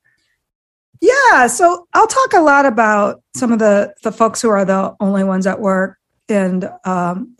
Yeah, 1.00 1.46
so 1.46 1.86
I'll 1.92 2.06
talk 2.06 2.32
a 2.32 2.40
lot 2.40 2.66
about 2.66 3.22
some 3.34 3.52
of 3.52 3.60
the 3.60 3.94
the 4.02 4.10
folks 4.10 4.42
who 4.42 4.48
are 4.48 4.64
the 4.64 4.96
only 4.98 5.22
ones 5.22 5.46
at 5.46 5.60
work, 5.60 5.96
and 6.28 6.68
um, 6.84 7.36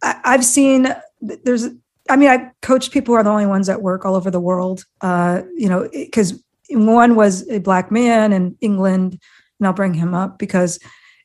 I, 0.00 0.20
I've 0.24 0.44
seen 0.44 0.94
there's 1.20 1.66
I 2.08 2.16
mean, 2.16 2.28
I 2.28 2.50
coach 2.62 2.90
people 2.90 3.14
who 3.14 3.18
are 3.18 3.24
the 3.24 3.30
only 3.30 3.46
ones 3.46 3.66
that 3.66 3.82
work 3.82 4.04
all 4.04 4.16
over 4.16 4.30
the 4.30 4.40
world. 4.40 4.84
Uh, 5.00 5.42
you 5.54 5.68
know, 5.68 5.88
because 5.92 6.42
one 6.70 7.14
was 7.14 7.48
a 7.48 7.58
black 7.58 7.90
man 7.90 8.32
in 8.32 8.56
England, 8.60 9.18
and 9.58 9.66
I'll 9.66 9.72
bring 9.72 9.94
him 9.94 10.14
up 10.14 10.38
because 10.38 10.78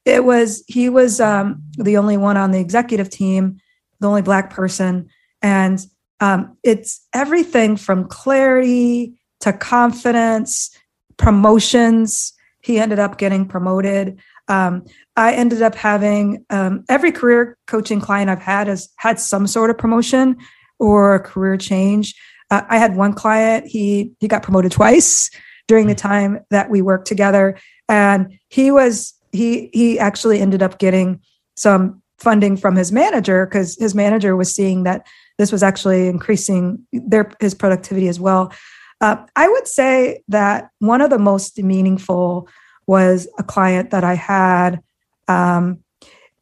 it 0.06 0.26
was 0.26 0.64
he 0.68 0.90
was 0.90 1.20
um, 1.20 1.64
the 1.78 1.98
only 1.98 2.18
one 2.18 2.38
on 2.38 2.52
the 2.52 2.60
executive 2.60 3.10
team, 3.10 3.60
the 4.00 4.08
only 4.08 4.22
black 4.22 4.50
person, 4.50 5.10
and 5.42 5.86
um, 6.20 6.58
it's 6.64 7.06
everything 7.14 7.78
from 7.78 8.08
clarity 8.08 9.14
to 9.42 9.54
confidence, 9.54 10.78
promotions. 11.18 12.34
He 12.62 12.80
ended 12.80 13.00
up 13.00 13.18
getting 13.18 13.46
promoted. 13.46 14.22
Um, 14.48 14.86
I 15.18 15.34
ended 15.34 15.62
up 15.62 15.76
having 15.76 16.46
um, 16.50 16.86
every 16.90 17.12
career 17.12 17.58
coaching 17.68 18.00
client 18.00 18.30
I've 18.30 18.42
had 18.42 18.68
has 18.68 18.90
had 18.98 19.20
some 19.20 19.48
sort 19.48 19.70
of 19.70 19.78
promotion 19.78 20.38
or 20.84 21.16
a 21.16 21.20
career 21.20 21.58
change. 21.58 22.14
Uh, 22.52 22.62
I 22.70 22.78
had 22.78 22.96
one 22.96 23.14
client, 23.14 23.66
he 23.68 24.12
he 24.20 24.28
got 24.28 24.44
promoted 24.44 24.72
twice 24.72 25.32
during 25.68 25.88
the 25.88 25.96
time 25.96 26.40
that 26.50 26.70
we 26.70 26.82
worked 26.82 27.08
together 27.08 27.58
and 27.90 28.40
he 28.50 28.72
was 28.72 29.14
he 29.32 29.70
he 29.74 30.00
actually 30.00 30.40
ended 30.40 30.62
up 30.64 30.80
getting 30.80 31.22
some 31.56 32.02
funding 32.18 32.56
from 32.56 32.76
his 32.76 32.92
manager 32.92 33.46
because 33.46 33.78
his 33.78 33.94
manager 33.94 34.36
was 34.36 34.54
seeing 34.54 34.84
that 34.84 35.06
this 35.38 35.52
was 35.52 35.64
actually 35.64 36.08
increasing 36.08 36.86
their 36.92 37.32
his 37.40 37.54
productivity 37.54 38.08
as 38.08 38.20
well. 38.20 38.52
Uh, 39.02 39.18
I 39.36 39.50
would 39.50 39.68
say 39.68 40.24
that 40.30 40.70
one 40.80 41.02
of 41.02 41.10
the 41.10 41.20
most 41.20 41.62
meaningful 41.62 42.48
was 42.88 43.28
a 43.38 43.44
client 43.44 43.92
that 43.92 44.04
I 44.04 44.14
had, 44.14 44.82
um, 45.28 45.84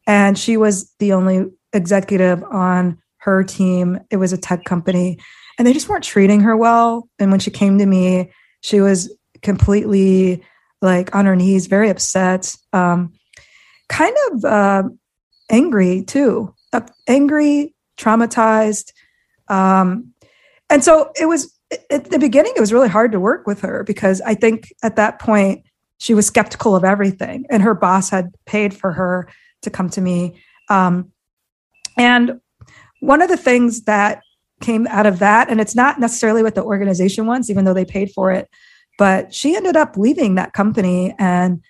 and 0.06 0.38
she 0.38 0.56
was 0.56 0.92
the 0.98 1.12
only 1.12 1.46
executive 1.72 2.44
on 2.44 3.01
her 3.22 3.44
team. 3.44 3.98
It 4.10 4.16
was 4.16 4.32
a 4.32 4.38
tech 4.38 4.64
company, 4.64 5.18
and 5.58 5.66
they 5.66 5.72
just 5.72 5.88
weren't 5.88 6.04
treating 6.04 6.40
her 6.40 6.56
well. 6.56 7.08
And 7.18 7.30
when 7.30 7.40
she 7.40 7.50
came 7.50 7.78
to 7.78 7.86
me, 7.86 8.30
she 8.62 8.80
was 8.80 9.14
completely 9.42 10.42
like 10.80 11.14
on 11.14 11.26
her 11.26 11.36
knees, 11.36 11.66
very 11.66 11.88
upset, 11.88 12.54
um, 12.72 13.12
kind 13.88 14.16
of 14.30 14.44
uh, 14.44 14.82
angry 15.50 16.02
too, 16.02 16.52
uh, 16.72 16.80
angry, 17.06 17.74
traumatized. 17.96 18.92
Um, 19.48 20.12
and 20.68 20.82
so 20.82 21.12
it 21.20 21.26
was 21.26 21.56
at 21.90 22.10
the 22.10 22.18
beginning, 22.18 22.52
it 22.56 22.60
was 22.60 22.72
really 22.72 22.88
hard 22.88 23.12
to 23.12 23.20
work 23.20 23.46
with 23.46 23.60
her 23.60 23.84
because 23.84 24.20
I 24.22 24.34
think 24.34 24.72
at 24.82 24.96
that 24.96 25.18
point 25.18 25.64
she 25.98 26.14
was 26.14 26.26
skeptical 26.26 26.74
of 26.74 26.84
everything, 26.84 27.46
and 27.48 27.62
her 27.62 27.74
boss 27.74 28.10
had 28.10 28.34
paid 28.46 28.74
for 28.74 28.92
her 28.92 29.28
to 29.62 29.70
come 29.70 29.88
to 29.90 30.00
me. 30.00 30.42
Um, 30.68 31.12
and 31.96 32.40
one 33.02 33.20
of 33.20 33.28
the 33.28 33.36
things 33.36 33.82
that 33.82 34.22
came 34.60 34.86
out 34.86 35.06
of 35.06 35.18
that, 35.18 35.50
and 35.50 35.60
it's 35.60 35.74
not 35.74 35.98
necessarily 35.98 36.40
what 36.40 36.54
the 36.54 36.62
organization 36.62 37.26
wants, 37.26 37.50
even 37.50 37.64
though 37.64 37.74
they 37.74 37.84
paid 37.84 38.12
for 38.12 38.30
it, 38.30 38.48
but 38.96 39.34
she 39.34 39.56
ended 39.56 39.74
up 39.74 39.96
leaving 39.96 40.36
that 40.36 40.52
company 40.52 41.12
and 41.18 41.60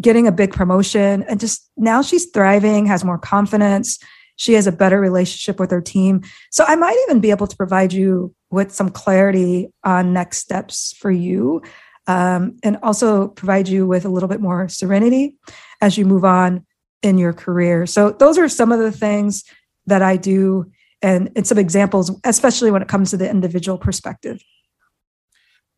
getting 0.00 0.26
a 0.26 0.32
big 0.32 0.52
promotion. 0.52 1.22
And 1.28 1.38
just 1.38 1.70
now 1.76 2.02
she's 2.02 2.26
thriving, 2.26 2.86
has 2.86 3.04
more 3.04 3.18
confidence. 3.18 4.00
She 4.34 4.54
has 4.54 4.66
a 4.66 4.72
better 4.72 5.00
relationship 5.00 5.60
with 5.60 5.70
her 5.70 5.80
team. 5.80 6.22
So 6.50 6.64
I 6.66 6.74
might 6.74 6.98
even 7.08 7.20
be 7.20 7.30
able 7.30 7.46
to 7.46 7.56
provide 7.56 7.92
you 7.92 8.34
with 8.50 8.72
some 8.72 8.88
clarity 8.88 9.68
on 9.84 10.12
next 10.12 10.38
steps 10.38 10.92
for 10.98 11.12
you. 11.12 11.62
Um, 12.08 12.56
and 12.64 12.78
also 12.82 13.28
provide 13.28 13.68
you 13.68 13.86
with 13.86 14.04
a 14.04 14.08
little 14.08 14.28
bit 14.28 14.40
more 14.40 14.68
serenity 14.68 15.36
as 15.80 15.96
you 15.96 16.04
move 16.04 16.24
on 16.24 16.66
in 17.00 17.16
your 17.16 17.32
career. 17.32 17.86
So, 17.86 18.10
those 18.10 18.38
are 18.38 18.48
some 18.48 18.72
of 18.72 18.80
the 18.80 18.90
things 18.90 19.44
that 19.86 20.02
I 20.02 20.16
do 20.16 20.72
and, 21.02 21.30
and 21.36 21.46
some 21.46 21.58
examples, 21.58 22.10
especially 22.24 22.70
when 22.70 22.82
it 22.82 22.88
comes 22.88 23.10
to 23.10 23.16
the 23.16 23.28
individual 23.28 23.78
perspective. 23.78 24.42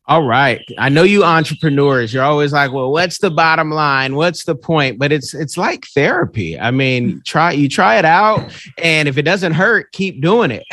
All 0.05 0.23
right. 0.23 0.61
I 0.77 0.89
know 0.89 1.03
you 1.03 1.23
entrepreneurs, 1.23 2.13
you're 2.13 2.25
always 2.25 2.51
like, 2.51 2.73
well, 2.73 2.91
what's 2.91 3.19
the 3.19 3.31
bottom 3.31 3.71
line? 3.71 4.15
What's 4.15 4.43
the 4.43 4.53
point? 4.53 4.99
But 4.99 5.13
it's 5.13 5.33
it's 5.33 5.57
like 5.57 5.85
therapy. 5.95 6.59
I 6.59 6.71
mean, 6.71 7.21
try 7.25 7.53
you 7.53 7.69
try 7.69 7.97
it 7.97 8.03
out 8.03 8.53
and 8.77 9.07
if 9.07 9.17
it 9.17 9.21
doesn't 9.21 9.53
hurt, 9.53 9.93
keep 9.93 10.21
doing 10.21 10.51
it. 10.51 10.65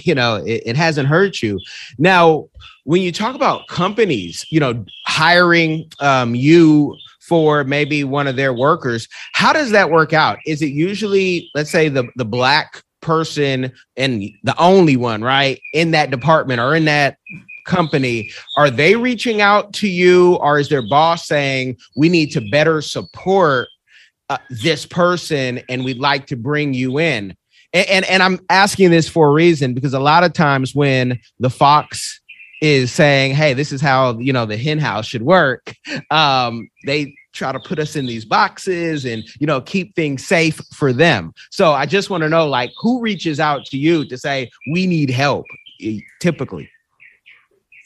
you 0.06 0.14
know, 0.14 0.36
it, 0.36 0.62
it 0.64 0.76
hasn't 0.76 1.06
hurt 1.06 1.42
you. 1.42 1.60
Now, 1.98 2.48
when 2.84 3.02
you 3.02 3.12
talk 3.12 3.34
about 3.34 3.68
companies, 3.68 4.46
you 4.48 4.58
know, 4.58 4.86
hiring 5.04 5.92
um, 6.00 6.34
you 6.34 6.96
for 7.20 7.64
maybe 7.64 8.04
one 8.04 8.26
of 8.26 8.36
their 8.36 8.54
workers, 8.54 9.06
how 9.34 9.52
does 9.52 9.70
that 9.72 9.90
work 9.90 10.14
out? 10.14 10.38
Is 10.46 10.62
it 10.62 10.70
usually, 10.70 11.50
let's 11.54 11.70
say, 11.70 11.90
the 11.90 12.08
the 12.16 12.24
black 12.24 12.82
person 13.00 13.72
and 13.96 14.22
the 14.42 14.58
only 14.58 14.96
one, 14.96 15.22
right, 15.22 15.60
in 15.72 15.90
that 15.92 16.10
department 16.10 16.60
or 16.60 16.74
in 16.74 16.84
that 16.86 17.18
company, 17.64 18.30
are 18.56 18.70
they 18.70 18.96
reaching 18.96 19.40
out 19.40 19.72
to 19.74 19.88
you 19.88 20.34
or 20.36 20.58
is 20.58 20.68
their 20.68 20.86
boss 20.86 21.26
saying, 21.26 21.76
we 21.96 22.08
need 22.08 22.30
to 22.32 22.40
better 22.50 22.80
support 22.80 23.68
uh, 24.30 24.38
this 24.50 24.86
person 24.86 25.60
and 25.68 25.84
we'd 25.84 25.98
like 25.98 26.26
to 26.26 26.36
bring 26.36 26.74
you 26.74 26.98
in? 26.98 27.36
And, 27.72 27.88
and, 27.88 28.04
and 28.06 28.22
I'm 28.22 28.40
asking 28.48 28.90
this 28.90 29.08
for 29.08 29.28
a 29.28 29.32
reason 29.32 29.74
because 29.74 29.94
a 29.94 30.00
lot 30.00 30.24
of 30.24 30.32
times 30.32 30.74
when 30.74 31.20
the 31.38 31.50
Fox 31.50 32.20
is 32.60 32.90
saying, 32.90 33.34
"Hey, 33.34 33.54
this 33.54 33.72
is 33.72 33.80
how 33.80 34.18
you 34.18 34.32
know 34.32 34.46
the 34.46 34.56
hen 34.56 34.78
house 34.78 35.06
should 35.06 35.22
work," 35.22 35.74
um, 36.10 36.68
they 36.86 37.14
try 37.38 37.52
to 37.52 37.60
put 37.60 37.78
us 37.78 37.96
in 37.96 38.04
these 38.04 38.24
boxes 38.24 39.04
and 39.04 39.22
you 39.38 39.46
know 39.46 39.60
keep 39.60 39.94
things 39.94 40.26
safe 40.26 40.60
for 40.74 40.92
them. 40.92 41.32
So 41.50 41.72
i 41.72 41.86
just 41.86 42.10
want 42.10 42.22
to 42.22 42.28
know 42.28 42.46
like 42.46 42.70
who 42.78 43.00
reaches 43.00 43.38
out 43.40 43.64
to 43.66 43.78
you 43.78 44.06
to 44.08 44.18
say 44.18 44.50
we 44.72 44.86
need 44.86 45.10
help 45.10 45.46
typically? 46.20 46.68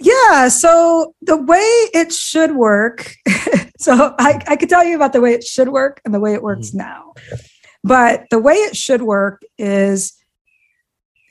Yeah 0.01 0.49
so 0.49 1.15
the 1.21 1.37
way 1.37 1.69
it 1.93 2.13
should 2.13 2.57
work 2.57 3.15
so 3.79 4.15
I, 4.19 4.43
I 4.49 4.57
could 4.57 4.69
tell 4.69 4.85
you 4.85 4.97
about 4.97 5.13
the 5.13 5.21
way 5.21 5.35
it 5.35 5.45
should 5.45 5.69
work 5.69 6.01
and 6.05 6.15
the 6.15 6.21
way 6.21 6.33
it 6.35 6.43
works 6.43 6.71
mm-hmm. 6.71 6.79
now. 6.79 7.15
But 7.85 8.25
the 8.31 8.39
way 8.39 8.55
it 8.55 8.77
should 8.77 9.03
work 9.03 9.43
is 9.59 10.15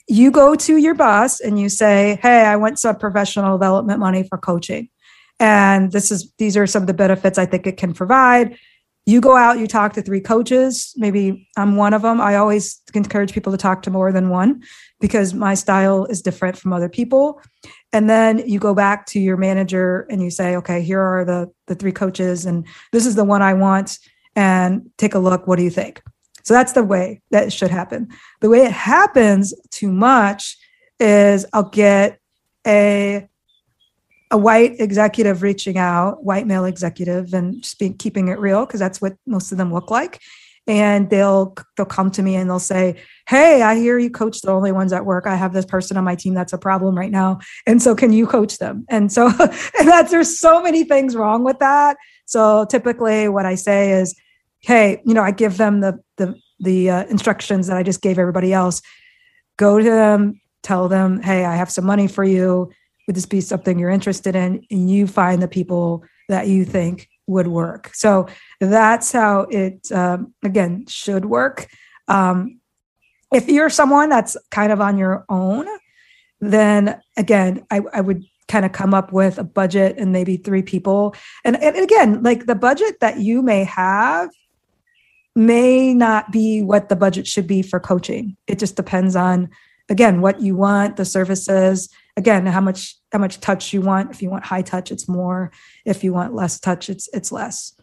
you 0.08 0.30
go 0.30 0.56
to 0.56 0.78
your 0.78 0.94
boss 0.94 1.40
and 1.40 1.58
you 1.58 1.70
say 1.70 2.20
hey 2.22 2.42
i 2.42 2.56
want 2.58 2.78
some 2.78 2.98
professional 2.98 3.58
development 3.58 4.00
money 4.00 4.24
for 4.24 4.38
coaching 4.38 4.90
and 5.42 5.92
this 5.92 6.12
is 6.12 6.32
these 6.38 6.56
are 6.56 6.68
some 6.68 6.84
of 6.84 6.88
the 6.88 6.94
benefits 6.94 7.38
i 7.38 7.46
think 7.46 7.68
it 7.68 7.76
can 7.76 7.94
provide. 7.94 8.58
You 9.08 9.20
go 9.20 9.36
out 9.36 9.58
you 9.58 9.66
talk 9.66 9.94
to 9.94 10.02
three 10.04 10.22
coaches. 10.22 10.94
Maybe 10.96 11.50
i'm 11.58 11.76
one 11.76 11.94
of 11.94 12.04
them. 12.04 12.22
I 12.22 12.36
always 12.36 12.82
encourage 12.94 13.34
people 13.34 13.52
to 13.52 13.58
talk 13.58 13.82
to 13.84 13.90
more 13.90 14.12
than 14.12 14.30
one 14.30 14.62
because 15.00 15.34
my 15.34 15.56
style 15.56 16.06
is 16.06 16.22
different 16.22 16.56
from 16.56 16.72
other 16.72 16.88
people. 16.88 17.42
And 17.92 18.08
then 18.08 18.48
you 18.48 18.60
go 18.60 18.76
back 18.76 19.08
to 19.08 19.20
your 19.20 19.38
manager 19.38 20.06
and 20.12 20.22
you 20.22 20.30
say 20.30 20.56
okay 20.58 20.82
here 20.84 21.02
are 21.02 21.26
the 21.26 21.52
the 21.66 21.76
three 21.76 21.92
coaches 21.92 22.46
and 22.46 22.68
this 22.92 23.08
is 23.08 23.16
the 23.16 23.26
one 23.26 23.42
i 23.42 23.54
want 23.54 23.98
and 24.36 24.90
take 24.98 25.16
a 25.16 25.20
look. 25.20 25.48
What 25.48 25.58
do 25.58 25.64
you 25.64 25.72
think? 25.72 26.02
So 26.44 26.54
that's 26.54 26.74
the 26.74 26.84
way 26.84 27.22
that 27.32 27.52
should 27.52 27.72
happen. 27.72 28.10
The 28.40 28.50
way 28.50 28.64
it 28.66 28.72
happens 28.72 29.54
too 29.72 29.92
much 29.92 30.58
is 31.00 31.46
I'll 31.54 31.70
get 31.70 32.20
a 32.66 33.28
a 34.32 34.38
white 34.38 34.80
executive 34.80 35.44
reaching 35.44 35.78
out, 35.78 36.24
white 36.24 36.48
male 36.48 36.66
executive, 36.66 37.34
and 37.34 37.62
just 37.62 37.82
keeping 38.00 38.30
it 38.30 38.40
real 38.40 38.66
because 38.66 38.80
that's 38.80 39.02
what 39.02 39.16
most 39.28 39.52
of 39.52 39.58
them 39.58 39.74
look 39.74 39.92
like. 39.92 40.22
And 40.68 41.10
they'll 41.10 41.56
they'll 41.76 41.86
come 41.86 42.12
to 42.12 42.22
me 42.22 42.36
and 42.36 42.50
they'll 42.50 42.60
say, 42.60 42.96
"Hey, 43.28 43.62
I 43.62 43.76
hear 43.76 43.98
you 43.98 44.10
coach 44.10 44.42
the 44.42 44.52
only 44.52 44.72
ones 44.72 44.94
at 44.94 45.06
work. 45.06 45.28
I 45.28 45.36
have 45.36 45.54
this 45.54 45.66
person 45.66 45.98
on 45.98 46.04
my 46.04 46.16
team 46.16 46.34
that's 46.34 46.54
a 46.54 46.58
problem 46.58 46.98
right 46.98 47.12
now, 47.12 47.40
and 47.68 47.82
so 47.82 47.94
can 47.94 48.14
you 48.14 48.26
coach 48.26 48.58
them?" 48.58 48.86
And 48.90 49.12
so 49.12 49.28
and 49.80 49.88
that's 49.88 50.12
there's 50.12 50.40
so 50.40 50.62
many 50.62 50.84
things 50.84 51.16
wrong 51.16 51.44
with 51.44 51.60
that. 51.60 51.98
So 52.26 52.66
typically, 52.66 53.28
what 53.28 53.46
I 53.46 53.56
say 53.56 53.92
is, 53.92 54.16
"Hey, 54.62 55.02
you 55.06 55.14
know, 55.14 55.24
I 55.24 55.32
give 55.32 55.58
them 55.58 55.82
the 55.82 56.00
the 56.18 56.36
the 56.60 56.90
uh, 56.90 57.04
instructions 57.06 57.68
that 57.68 57.76
I 57.76 57.84
just 57.84 58.02
gave 58.02 58.20
everybody 58.20 58.54
else. 58.54 58.82
Go 59.58 59.80
to 59.80 59.84
them, 59.84 60.40
tell 60.64 60.88
them, 60.88 61.22
"Hey, 61.22 61.44
I 61.44 61.56
have 61.56 61.72
some 61.72 61.86
money 61.86 62.08
for 62.08 62.24
you." 62.24 62.72
This 63.12 63.26
be 63.26 63.42
something 63.42 63.80
you're 63.80 63.90
interested 63.90 64.36
in 64.36 64.66
and 64.70 64.90
you 64.90 65.08
find 65.08 65.42
the 65.42 65.48
people 65.48 66.04
that 66.30 66.48
you 66.48 66.66
think 66.66 67.10
would 67.28 67.48
work. 67.48 67.92
So 67.94 68.28
that's 68.60 69.12
how 69.12 69.42
it 69.50 69.92
um, 69.92 70.34
again 70.44 70.86
should 70.88 71.26
work. 71.26 71.68
Um, 72.08 72.60
if 73.34 73.48
you're 73.48 73.70
someone 73.70 74.10
that's 74.10 74.36
kind 74.50 74.72
of 74.72 74.82
on 74.82 74.98
your 74.98 75.26
own 75.30 75.68
then 76.44 77.00
again 77.18 77.64
i, 77.70 77.80
I 77.94 78.02
would 78.02 78.26
kind 78.52 78.66
of 78.66 78.74
come 78.74 78.94
up 78.94 79.14
with 79.14 79.40
a 79.40 79.46
budget 79.46 79.96
and 79.98 80.12
maybe 80.12 80.36
three 80.36 80.62
people. 80.62 81.16
And, 81.46 81.56
and 81.64 81.78
again 81.78 82.22
like 82.22 82.46
the 82.46 82.56
budget 82.56 83.00
that 83.00 83.18
you 83.18 83.42
may 83.42 83.64
have 83.64 84.30
may 85.36 85.94
not 85.94 86.32
be 86.34 86.62
what 86.62 86.90
the 86.90 86.98
budget 86.98 87.26
should 87.26 87.48
be 87.48 87.62
for 87.62 87.80
coaching. 87.80 88.36
It 88.48 88.60
just 88.60 88.76
depends 88.76 89.16
on 89.16 89.50
again 89.90 90.20
what 90.20 90.42
you 90.42 90.58
want 90.58 90.98
the 90.98 91.06
services 91.06 91.90
again 92.22 92.46
how 92.46 92.62
much 92.62 92.96
how 93.12 93.20
much 93.20 93.40
touch 93.40 93.74
you 93.74 93.82
want 93.82 94.12
if 94.12 94.22
you 94.22 94.30
want 94.30 94.46
high 94.46 94.62
touch 94.62 94.92
it's 94.92 95.08
more 95.10 95.52
if 95.86 96.04
you 96.04 96.14
want 96.14 96.36
less 96.36 96.60
touch 96.60 96.90
it's 96.90 97.10
it's 97.14 97.32
less 97.32 97.74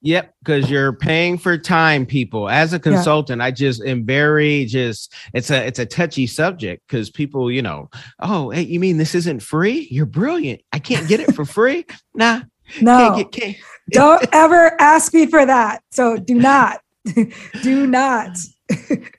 Yep, 0.00 0.32
because 0.38 0.70
you're 0.70 0.92
paying 0.92 1.38
for 1.38 1.58
time, 1.58 2.06
people. 2.06 2.48
As 2.48 2.72
a 2.72 2.78
consultant, 2.78 3.40
yeah. 3.40 3.46
I 3.46 3.50
just 3.50 3.82
am 3.82 4.06
very 4.06 4.64
just 4.64 5.12
it's 5.34 5.50
a 5.50 5.66
it's 5.66 5.80
a 5.80 5.86
touchy 5.86 6.28
subject 6.28 6.84
because 6.86 7.10
people, 7.10 7.50
you 7.50 7.62
know, 7.62 7.90
oh, 8.20 8.50
hey, 8.50 8.62
you 8.62 8.78
mean 8.78 8.98
this 8.98 9.16
isn't 9.16 9.42
free? 9.42 9.88
You're 9.90 10.06
brilliant. 10.06 10.60
I 10.72 10.78
can't 10.78 11.08
get 11.08 11.18
it 11.18 11.34
for 11.34 11.44
free. 11.44 11.84
Nah, 12.14 12.42
no, 12.80 12.96
can't 12.96 13.32
get, 13.32 13.42
can't. 13.42 13.56
don't 13.90 14.24
ever 14.32 14.80
ask 14.80 15.12
me 15.12 15.26
for 15.26 15.44
that. 15.44 15.82
So 15.90 16.16
do 16.16 16.34
not, 16.34 16.80
do 17.62 17.86
not. 17.88 18.38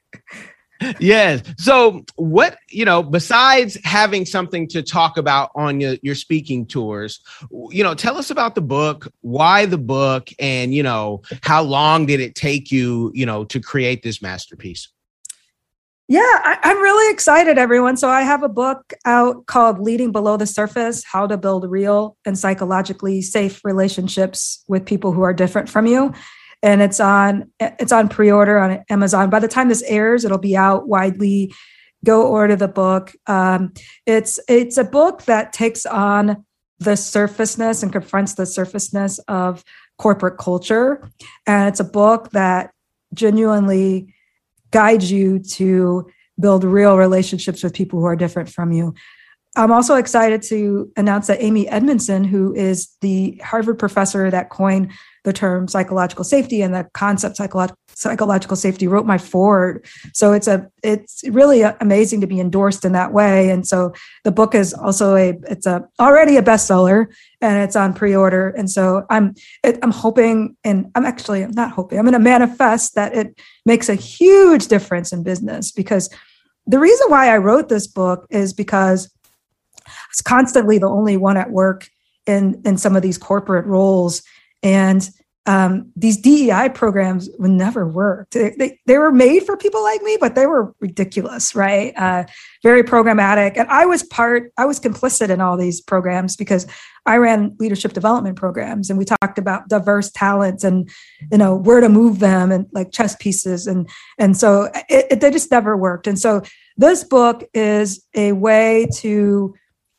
yes. 0.99 1.41
So, 1.57 2.03
what, 2.15 2.57
you 2.69 2.85
know, 2.85 3.03
besides 3.03 3.77
having 3.83 4.25
something 4.25 4.67
to 4.69 4.81
talk 4.81 5.17
about 5.17 5.51
on 5.55 5.79
your, 5.79 5.95
your 6.01 6.15
speaking 6.15 6.65
tours, 6.65 7.21
you 7.51 7.83
know, 7.83 7.93
tell 7.93 8.17
us 8.17 8.29
about 8.29 8.55
the 8.55 8.61
book, 8.61 9.07
why 9.21 9.65
the 9.65 9.77
book, 9.77 10.29
and, 10.39 10.73
you 10.73 10.83
know, 10.83 11.21
how 11.41 11.61
long 11.61 12.05
did 12.05 12.19
it 12.19 12.35
take 12.35 12.71
you, 12.71 13.11
you 13.13 13.25
know, 13.25 13.43
to 13.45 13.59
create 13.59 14.03
this 14.03 14.21
masterpiece? 14.21 14.89
Yeah, 16.07 16.21
I, 16.21 16.57
am 16.63 16.81
really 16.81 17.13
excited, 17.13 17.59
everyone. 17.59 17.95
So, 17.95 18.09
I 18.09 18.21
have 18.21 18.41
a 18.41 18.49
book 18.49 18.93
out 19.05 19.45
called 19.45 19.79
Leading 19.79 20.11
Below 20.11 20.37
the 20.37 20.47
Surface 20.47 21.03
How 21.03 21.27
to 21.27 21.37
Build 21.37 21.69
Real 21.69 22.17
and 22.25 22.37
Psychologically 22.37 23.21
Safe 23.21 23.61
Relationships 23.63 24.63
with 24.67 24.85
People 24.85 25.11
Who 25.11 25.21
Are 25.21 25.33
Different 25.33 25.69
from 25.69 25.85
You 25.85 26.13
and 26.61 26.81
it's 26.81 26.99
on 26.99 27.51
it's 27.59 27.91
on 27.91 28.09
pre-order 28.09 28.57
on 28.57 28.83
Amazon. 28.89 29.29
By 29.29 29.39
the 29.39 29.47
time 29.47 29.69
this 29.69 29.83
airs, 29.83 30.25
it'll 30.25 30.37
be 30.37 30.57
out 30.57 30.87
widely. 30.87 31.53
Go 32.05 32.27
order 32.27 32.55
the 32.55 32.67
book. 32.67 33.13
Um, 33.27 33.73
it's 34.05 34.39
it's 34.47 34.77
a 34.77 34.83
book 34.83 35.23
that 35.23 35.53
takes 35.53 35.85
on 35.85 36.45
the 36.79 36.95
surfaceness 36.95 37.83
and 37.83 37.91
confronts 37.91 38.35
the 38.35 38.45
surfaceness 38.45 39.19
of 39.27 39.63
corporate 39.97 40.37
culture, 40.37 41.09
and 41.45 41.67
it's 41.67 41.79
a 41.79 41.85
book 41.85 42.31
that 42.31 42.71
genuinely 43.13 44.13
guides 44.71 45.11
you 45.11 45.39
to 45.39 46.09
build 46.39 46.63
real 46.63 46.95
relationships 46.97 47.63
with 47.63 47.73
people 47.73 47.99
who 47.99 48.05
are 48.05 48.15
different 48.15 48.49
from 48.49 48.71
you. 48.71 48.93
I'm 49.55 49.71
also 49.71 49.95
excited 49.95 50.41
to 50.43 50.91
announce 50.95 51.27
that 51.27 51.41
Amy 51.41 51.67
Edmondson, 51.67 52.23
who 52.23 52.53
is 52.53 52.95
the 53.01 53.41
Harvard 53.43 53.79
professor 53.79 54.29
that 54.29 54.49
coined 54.49 54.91
the 55.23 55.33
term 55.33 55.67
psychological 55.67 56.23
safety 56.23 56.61
and 56.61 56.73
the 56.73 56.87
concept 56.93 57.37
psycholo- 57.37 57.75
psychological 57.99 58.55
safety, 58.55 58.87
wrote 58.87 59.05
my 59.05 59.17
foreword. 59.17 59.85
So 60.13 60.31
it's 60.33 60.47
a 60.47 60.69
it's 60.83 61.21
really 61.29 61.61
amazing 61.61 62.21
to 62.21 62.27
be 62.27 62.39
endorsed 62.39 62.85
in 62.85 62.93
that 62.93 63.11
way. 63.11 63.49
And 63.49 63.67
so 63.67 63.93
the 64.23 64.31
book 64.31 64.55
is 64.55 64.73
also 64.73 65.15
a 65.15 65.37
it's 65.49 65.65
a 65.65 65.87
already 65.99 66.37
a 66.37 66.41
bestseller 66.41 67.07
and 67.41 67.61
it's 67.61 67.75
on 67.75 67.93
pre-order. 67.93 68.49
And 68.49 68.69
so 68.69 69.05
I'm 69.09 69.35
it, 69.63 69.77
I'm 69.83 69.91
hoping 69.91 70.55
and 70.63 70.89
I'm 70.95 71.05
actually 71.05 71.43
I'm 71.43 71.51
not 71.51 71.71
hoping 71.71 71.99
I'm 71.99 72.05
going 72.05 72.13
to 72.13 72.19
manifest 72.19 72.95
that 72.95 73.13
it 73.13 73.39
makes 73.65 73.89
a 73.89 73.95
huge 73.95 74.67
difference 74.67 75.11
in 75.11 75.23
business 75.23 75.71
because 75.71 76.09
the 76.65 76.79
reason 76.79 77.07
why 77.09 77.33
I 77.33 77.37
wrote 77.37 77.67
this 77.67 77.87
book 77.87 78.25
is 78.29 78.53
because 78.53 79.11
i 79.85 79.91
was 80.11 80.21
constantly 80.21 80.77
the 80.77 80.87
only 80.87 81.17
one 81.17 81.35
at 81.35 81.49
work 81.51 81.89
in 82.25 82.61
in 82.63 82.77
some 82.77 82.95
of 82.95 83.01
these 83.01 83.17
corporate 83.17 83.65
roles 83.65 84.21
and 84.63 85.09
um, 85.45 85.91
these 85.95 86.17
DEI 86.17 86.69
programs 86.69 87.29
would 87.39 87.51
never 87.51 87.87
work. 87.87 88.29
They, 88.31 88.53
they, 88.57 88.79
they, 88.85 88.97
were 88.97 89.11
made 89.11 89.43
for 89.43 89.57
people 89.57 89.81
like 89.81 90.01
me, 90.03 90.17
but 90.19 90.35
they 90.35 90.45
were 90.45 90.75
ridiculous, 90.79 91.55
right? 91.55 91.93
Uh, 91.95 92.25
very 92.61 92.83
programmatic. 92.83 93.53
And 93.55 93.67
I 93.69 93.85
was 93.85 94.03
part, 94.03 94.51
I 94.57 94.65
was 94.65 94.79
complicit 94.79 95.29
in 95.29 95.41
all 95.41 95.57
these 95.57 95.81
programs 95.81 96.35
because 96.35 96.67
I 97.05 97.15
ran 97.17 97.55
leadership 97.57 97.93
development 97.93 98.35
programs 98.35 98.89
and 98.89 98.99
we 98.99 99.05
talked 99.05 99.39
about 99.39 99.69
diverse 99.69 100.11
talents 100.11 100.63
and, 100.63 100.89
you 101.31 101.37
know, 101.37 101.55
where 101.55 101.79
to 101.79 101.89
move 101.89 102.19
them 102.19 102.51
and 102.51 102.67
like 102.73 102.91
chess 102.91 103.15
pieces. 103.15 103.65
And, 103.65 103.89
and 104.17 104.37
so 104.37 104.69
it, 104.89 105.07
it, 105.09 105.21
they 105.21 105.31
just 105.31 105.49
never 105.49 105.75
worked. 105.75 106.05
And 106.05 106.19
so 106.19 106.43
this 106.77 107.03
book 107.03 107.43
is 107.53 108.05
a 108.13 108.33
way 108.33 108.87
to 108.97 109.55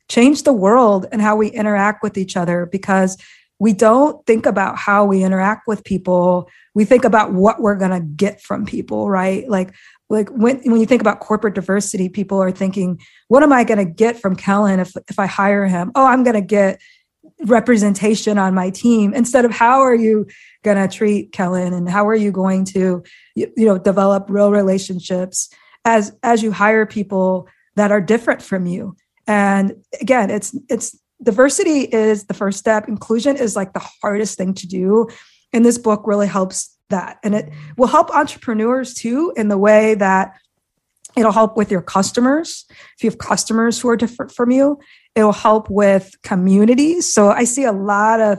change 0.09 0.42
the 0.42 0.53
world 0.53 1.07
and 1.11 1.22
how 1.22 1.37
we 1.37 1.48
interact 1.48 2.03
with 2.03 2.18
each 2.18 2.37
other 2.37 2.66
because 2.66 3.16
we 3.61 3.73
don't 3.73 4.25
think 4.27 4.46
about 4.46 4.77
how 4.77 5.05
we 5.05 5.23
interact 5.23 5.68
with 5.68 5.85
people. 5.85 6.51
We 6.75 6.85
think 6.85 7.05
about 7.05 7.33
what 7.33 7.61
we're 7.61 7.77
going 7.77 7.90
to 7.92 8.01
get 8.01 8.42
from 8.42 8.66
people 8.66 9.09
right? 9.09 9.49
Like 9.49 9.75
like 10.09 10.29
when, 10.31 10.59
when 10.62 10.81
you 10.81 10.87
think 10.87 11.01
about 11.01 11.20
corporate 11.20 11.55
diversity 11.55 12.09
people 12.09 12.42
are 12.42 12.51
thinking 12.51 13.01
what 13.29 13.44
am 13.44 13.53
i 13.53 13.62
going 13.62 13.79
to 13.79 13.85
get 13.85 14.20
from 14.20 14.35
kellen 14.35 14.81
if, 14.81 14.92
if 15.09 15.20
i 15.20 15.27
hire 15.27 15.66
him? 15.66 15.92
Oh 15.94 16.05
i'm 16.05 16.25
going 16.25 16.35
to 16.35 16.40
get 16.40 16.81
representation 17.44 18.38
on 18.38 18.55
my 18.55 18.70
team. 18.70 19.14
Instead 19.14 19.44
of 19.44 19.51
how 19.51 19.81
are 19.81 19.94
you 19.94 20.27
going 20.62 20.77
to 20.77 20.94
treat 20.94 21.33
kellen 21.33 21.73
and 21.73 21.88
how 21.88 22.07
are 22.07 22.14
you 22.14 22.31
going 22.31 22.64
to 22.66 23.03
you, 23.35 23.53
you 23.57 23.66
know 23.66 23.79
develop 23.79 24.27
real 24.29 24.51
relationships 24.51 25.49
as 25.85 26.12
as 26.23 26.42
you 26.42 26.53
hire 26.53 26.87
people 26.87 27.49
that 27.77 27.92
are 27.92 28.01
different 28.01 28.42
from 28.42 28.66
you? 28.66 28.96
And 29.27 29.83
again, 30.01 30.31
it's 30.31 30.57
it's 30.68 30.99
diversity 31.22 31.80
is 31.80 32.24
the 32.24 32.35
first 32.35 32.59
step. 32.59 32.88
Inclusion 32.88 33.37
is 33.37 33.56
like 33.56 33.72
the 33.72 33.87
hardest 34.02 34.38
thing 34.38 34.54
to 34.54 34.66
do. 34.66 35.09
And 35.52 35.64
this 35.64 35.78
book 35.78 36.02
really 36.04 36.26
helps 36.26 36.76
that. 36.90 37.18
And 37.22 37.35
it 37.35 37.52
will 37.76 37.87
help 37.87 38.11
entrepreneurs 38.11 38.94
too 38.94 39.33
in 39.37 39.48
the 39.48 39.59
way 39.59 39.94
that 39.94 40.33
it'll 41.16 41.33
help 41.33 41.56
with 41.56 41.70
your 41.70 41.83
customers. 41.83 42.66
If 42.96 43.04
you 43.04 43.11
have 43.11 43.18
customers 43.18 43.80
who 43.80 43.88
are 43.88 43.96
different 43.96 44.33
from 44.33 44.50
you, 44.50 44.78
it'll 45.14 45.33
help 45.33 45.68
with 45.70 46.14
communities. 46.22 47.12
So 47.12 47.30
I 47.30 47.44
see 47.44 47.64
a 47.64 47.72
lot 47.72 48.20
of 48.20 48.38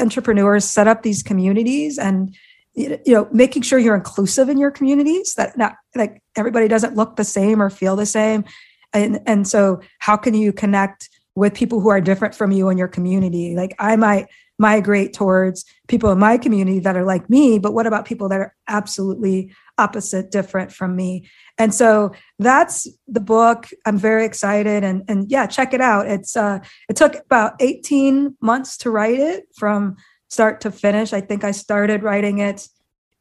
entrepreneurs 0.00 0.64
set 0.64 0.86
up 0.86 1.02
these 1.02 1.22
communities 1.22 1.98
and 1.98 2.34
you 2.74 3.00
know 3.06 3.26
making 3.32 3.62
sure 3.62 3.78
you're 3.78 3.94
inclusive 3.94 4.50
in 4.50 4.58
your 4.58 4.70
communities 4.70 5.34
that 5.34 5.56
not 5.56 5.76
like 5.94 6.22
everybody 6.36 6.68
doesn't 6.68 6.94
look 6.94 7.16
the 7.16 7.24
same 7.24 7.62
or 7.62 7.70
feel 7.70 7.96
the 7.96 8.04
same 8.04 8.44
and 8.92 9.18
and 9.26 9.48
so 9.48 9.80
how 10.00 10.14
can 10.14 10.34
you 10.34 10.52
connect 10.52 11.08
with 11.36 11.54
people 11.54 11.80
who 11.80 11.90
are 11.90 12.00
different 12.00 12.34
from 12.34 12.50
you 12.50 12.68
in 12.68 12.78
your 12.78 12.88
community. 12.88 13.54
Like 13.54 13.74
i 13.78 13.94
might 13.94 14.26
migrate 14.58 15.12
towards 15.12 15.66
people 15.86 16.10
in 16.10 16.18
my 16.18 16.38
community 16.38 16.78
that 16.78 16.96
are 16.96 17.04
like 17.04 17.28
me 17.28 17.58
but 17.58 17.74
what 17.74 17.86
about 17.86 18.06
people 18.06 18.26
that 18.26 18.40
are 18.40 18.54
absolutely 18.68 19.52
opposite 19.78 20.30
different 20.30 20.72
from 20.72 20.96
me? 20.96 21.28
And 21.58 21.72
so 21.72 22.12
that's 22.38 22.88
the 23.06 23.20
book. 23.20 23.68
I'm 23.84 23.98
very 23.98 24.24
excited. 24.24 24.82
And 24.82 25.04
and 25.08 25.30
yeah 25.30 25.46
check 25.46 25.74
it 25.74 25.80
out. 25.80 26.08
It's 26.08 26.36
uh 26.36 26.58
it 26.88 26.96
took 26.96 27.14
about 27.14 27.52
18 27.60 28.36
months 28.40 28.78
to 28.78 28.90
write 28.90 29.20
it 29.20 29.44
from 29.54 29.96
start 30.28 30.62
to 30.62 30.70
finish. 30.72 31.12
I 31.12 31.20
think 31.20 31.44
i 31.44 31.52
started 31.52 32.02
writing 32.02 32.38
it 32.38 32.68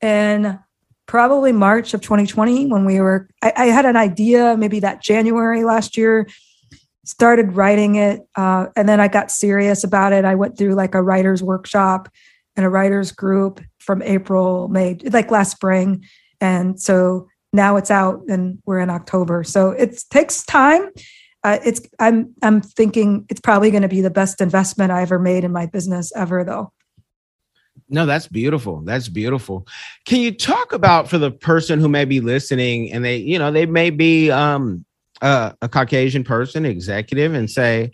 in 0.01 0.57
probably 1.07 1.51
March 1.51 1.93
of 1.93 2.01
2020 2.01 2.67
when 2.67 2.85
we 2.85 2.99
were, 2.99 3.29
I, 3.41 3.53
I, 3.55 3.65
had 3.67 3.85
an 3.85 3.95
idea 3.95 4.55
maybe 4.57 4.79
that 4.79 5.03
January 5.03 5.63
last 5.63 5.97
year, 5.97 6.27
started 7.05 7.53
writing 7.53 7.95
it. 7.95 8.21
Uh, 8.35 8.67
and 8.75 8.89
then 8.89 8.99
I 8.99 9.07
got 9.07 9.31
serious 9.31 9.83
about 9.83 10.11
it. 10.11 10.25
I 10.25 10.35
went 10.35 10.57
through 10.57 10.75
like 10.75 10.95
a 10.95 11.01
writer's 11.01 11.41
workshop 11.41 12.09
and 12.55 12.65
a 12.65 12.69
writer's 12.69 13.11
group 13.11 13.61
from 13.79 14.01
April, 14.01 14.67
May, 14.67 14.95
like 15.11 15.31
last 15.31 15.51
spring. 15.51 16.05
And 16.41 16.79
so 16.79 17.27
now 17.53 17.77
it's 17.77 17.91
out 17.91 18.23
and 18.27 18.59
we're 18.65 18.79
in 18.79 18.89
October. 18.89 19.43
So 19.43 19.71
it 19.71 20.03
takes 20.09 20.43
time. 20.43 20.89
Uh, 21.43 21.59
it's 21.63 21.79
I'm 21.99 22.33
I'm 22.41 22.59
thinking 22.59 23.25
it's 23.29 23.39
probably 23.39 23.69
going 23.69 23.83
to 23.83 23.87
be 23.87 24.01
the 24.01 24.09
best 24.09 24.41
investment 24.41 24.91
I 24.91 25.03
ever 25.03 25.19
made 25.19 25.43
in 25.43 25.51
my 25.51 25.67
business 25.67 26.11
ever 26.15 26.43
though. 26.43 26.73
No, 27.87 28.07
that's 28.07 28.27
beautiful. 28.27 28.81
That's 28.81 29.09
beautiful. 29.09 29.67
Can 30.05 30.21
you 30.21 30.33
talk 30.33 30.73
about 30.73 31.07
for 31.07 31.19
the 31.19 31.29
person 31.29 31.79
who 31.79 31.87
may 31.87 32.05
be 32.05 32.19
listening 32.19 32.91
and 32.91 33.05
they, 33.05 33.17
you 33.17 33.37
know, 33.37 33.51
they 33.51 33.67
may 33.67 33.91
be 33.91 34.31
um, 34.31 34.85
a 35.25 35.69
Caucasian 35.69 36.23
person, 36.23 36.65
executive, 36.65 37.33
and 37.33 37.49
say, 37.49 37.91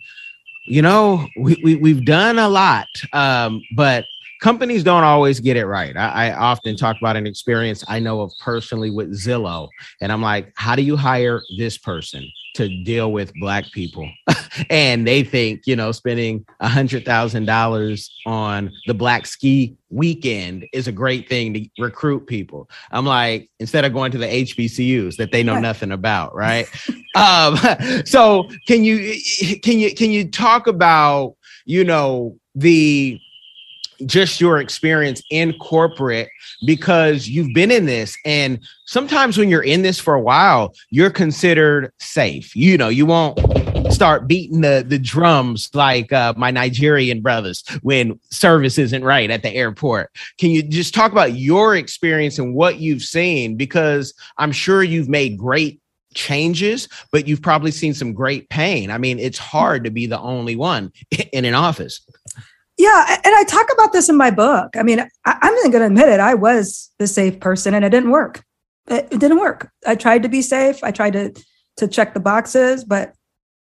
you 0.66 0.82
know, 0.82 1.26
we, 1.38 1.60
we 1.64 1.76
we've 1.76 2.04
done 2.04 2.38
a 2.38 2.48
lot, 2.48 2.86
um, 3.12 3.62
but 3.74 4.04
companies 4.40 4.84
don't 4.84 5.04
always 5.04 5.40
get 5.40 5.56
it 5.56 5.66
right. 5.66 5.96
I, 5.96 6.28
I, 6.28 6.34
often 6.34 6.76
talk 6.76 6.96
about 6.98 7.16
an 7.16 7.26
experience 7.26 7.84
I 7.88 7.98
know 8.00 8.20
of 8.20 8.32
personally 8.40 8.90
with 8.90 9.12
Zillow, 9.12 9.68
and 10.00 10.12
I'm 10.12 10.22
like, 10.22 10.52
how 10.56 10.76
do 10.76 10.82
you 10.82 10.96
hire 10.96 11.40
this 11.58 11.78
person 11.78 12.28
to 12.54 12.68
deal 12.84 13.12
with 13.12 13.32
Black 13.40 13.70
people? 13.72 14.10
and 14.70 15.06
they 15.06 15.22
think, 15.22 15.66
you 15.66 15.76
know, 15.76 15.92
spending 15.92 16.44
a 16.60 16.68
hundred 16.68 17.04
thousand 17.04 17.46
dollars 17.46 18.14
on 18.26 18.70
the 18.86 18.94
Black 18.94 19.26
Ski 19.26 19.76
weekend 19.90 20.66
is 20.72 20.88
a 20.88 20.92
great 20.92 21.28
thing 21.28 21.54
to 21.54 21.68
recruit 21.78 22.26
people. 22.26 22.68
I'm 22.90 23.06
like, 23.06 23.50
instead 23.60 23.84
of 23.84 23.92
going 23.92 24.12
to 24.12 24.18
the 24.18 24.26
HBCUs 24.26 25.16
that 25.16 25.32
they 25.32 25.42
know 25.42 25.58
nothing 25.58 25.92
about, 25.92 26.34
right? 26.34 26.66
um, 27.14 27.56
so 28.04 28.48
can 28.66 28.84
you 28.84 29.16
can 29.62 29.78
you 29.78 29.94
can 29.94 30.10
you 30.10 30.30
talk 30.30 30.66
about 30.66 31.36
you 31.64 31.84
know 31.84 32.36
the 32.54 33.20
just 34.06 34.40
your 34.40 34.58
experience 34.58 35.22
in 35.30 35.52
corporate 35.58 36.28
because 36.66 37.28
you've 37.28 37.54
been 37.54 37.70
in 37.70 37.86
this. 37.86 38.16
And 38.24 38.60
sometimes 38.86 39.38
when 39.38 39.48
you're 39.48 39.62
in 39.62 39.82
this 39.82 39.98
for 39.98 40.14
a 40.14 40.20
while 40.20 40.74
you're 40.90 41.10
considered 41.10 41.92
safe. 41.98 42.54
You 42.54 42.76
know 42.76 42.88
you 42.88 43.06
won't 43.06 43.38
start 43.92 44.28
beating 44.28 44.60
the 44.60 44.84
the 44.86 44.98
drums 44.98 45.70
like 45.74 46.12
uh, 46.12 46.34
my 46.36 46.50
nigerian 46.50 47.20
brothers 47.20 47.64
when 47.82 48.18
service 48.30 48.78
isn't 48.78 49.04
right 49.04 49.30
at 49.30 49.42
the 49.42 49.54
airport. 49.54 50.10
Can 50.38 50.50
you 50.50 50.62
just 50.62 50.94
talk 50.94 51.12
about 51.12 51.34
your 51.34 51.76
experience 51.76 52.38
and 52.38 52.54
what 52.54 52.78
you've 52.78 53.02
seen? 53.02 53.56
Because 53.56 54.14
i'm 54.38 54.52
sure 54.52 54.82
you've 54.82 55.08
made 55.08 55.38
great 55.38 55.80
changes 56.14 56.88
but 57.10 57.26
you've 57.26 57.40
probably 57.40 57.70
seen 57.70 57.94
some 57.94 58.12
great 58.12 58.48
pain. 58.50 58.90
I 58.90 58.98
mean 58.98 59.18
it's 59.18 59.38
hard 59.38 59.84
to 59.84 59.90
be 59.90 60.06
the 60.06 60.20
only 60.20 60.56
one 60.56 60.92
in 61.32 61.44
an 61.44 61.54
office 61.54 62.00
yeah, 62.82 63.20
and 63.24 63.32
I 63.32 63.44
talk 63.44 63.68
about 63.72 63.92
this 63.92 64.08
in 64.08 64.16
my 64.16 64.32
book. 64.32 64.76
I 64.76 64.82
mean, 64.82 65.06
I, 65.24 65.38
am 65.40 65.70
going 65.70 65.82
to 65.82 65.86
admit 65.86 66.08
it. 66.08 66.18
I 66.18 66.34
was 66.34 66.90
the 66.98 67.06
safe 67.06 67.38
person, 67.38 67.74
and 67.74 67.84
it 67.84 67.90
didn't 67.90 68.10
work. 68.10 68.42
It, 68.88 69.08
didn't 69.08 69.38
work. 69.38 69.70
I 69.86 69.94
tried 69.94 70.24
to 70.24 70.28
be 70.28 70.42
safe. 70.42 70.82
I 70.82 70.90
tried 70.90 71.12
to 71.12 71.32
to 71.76 71.86
check 71.86 72.12
the 72.12 72.20
boxes, 72.20 72.82
but 72.82 73.14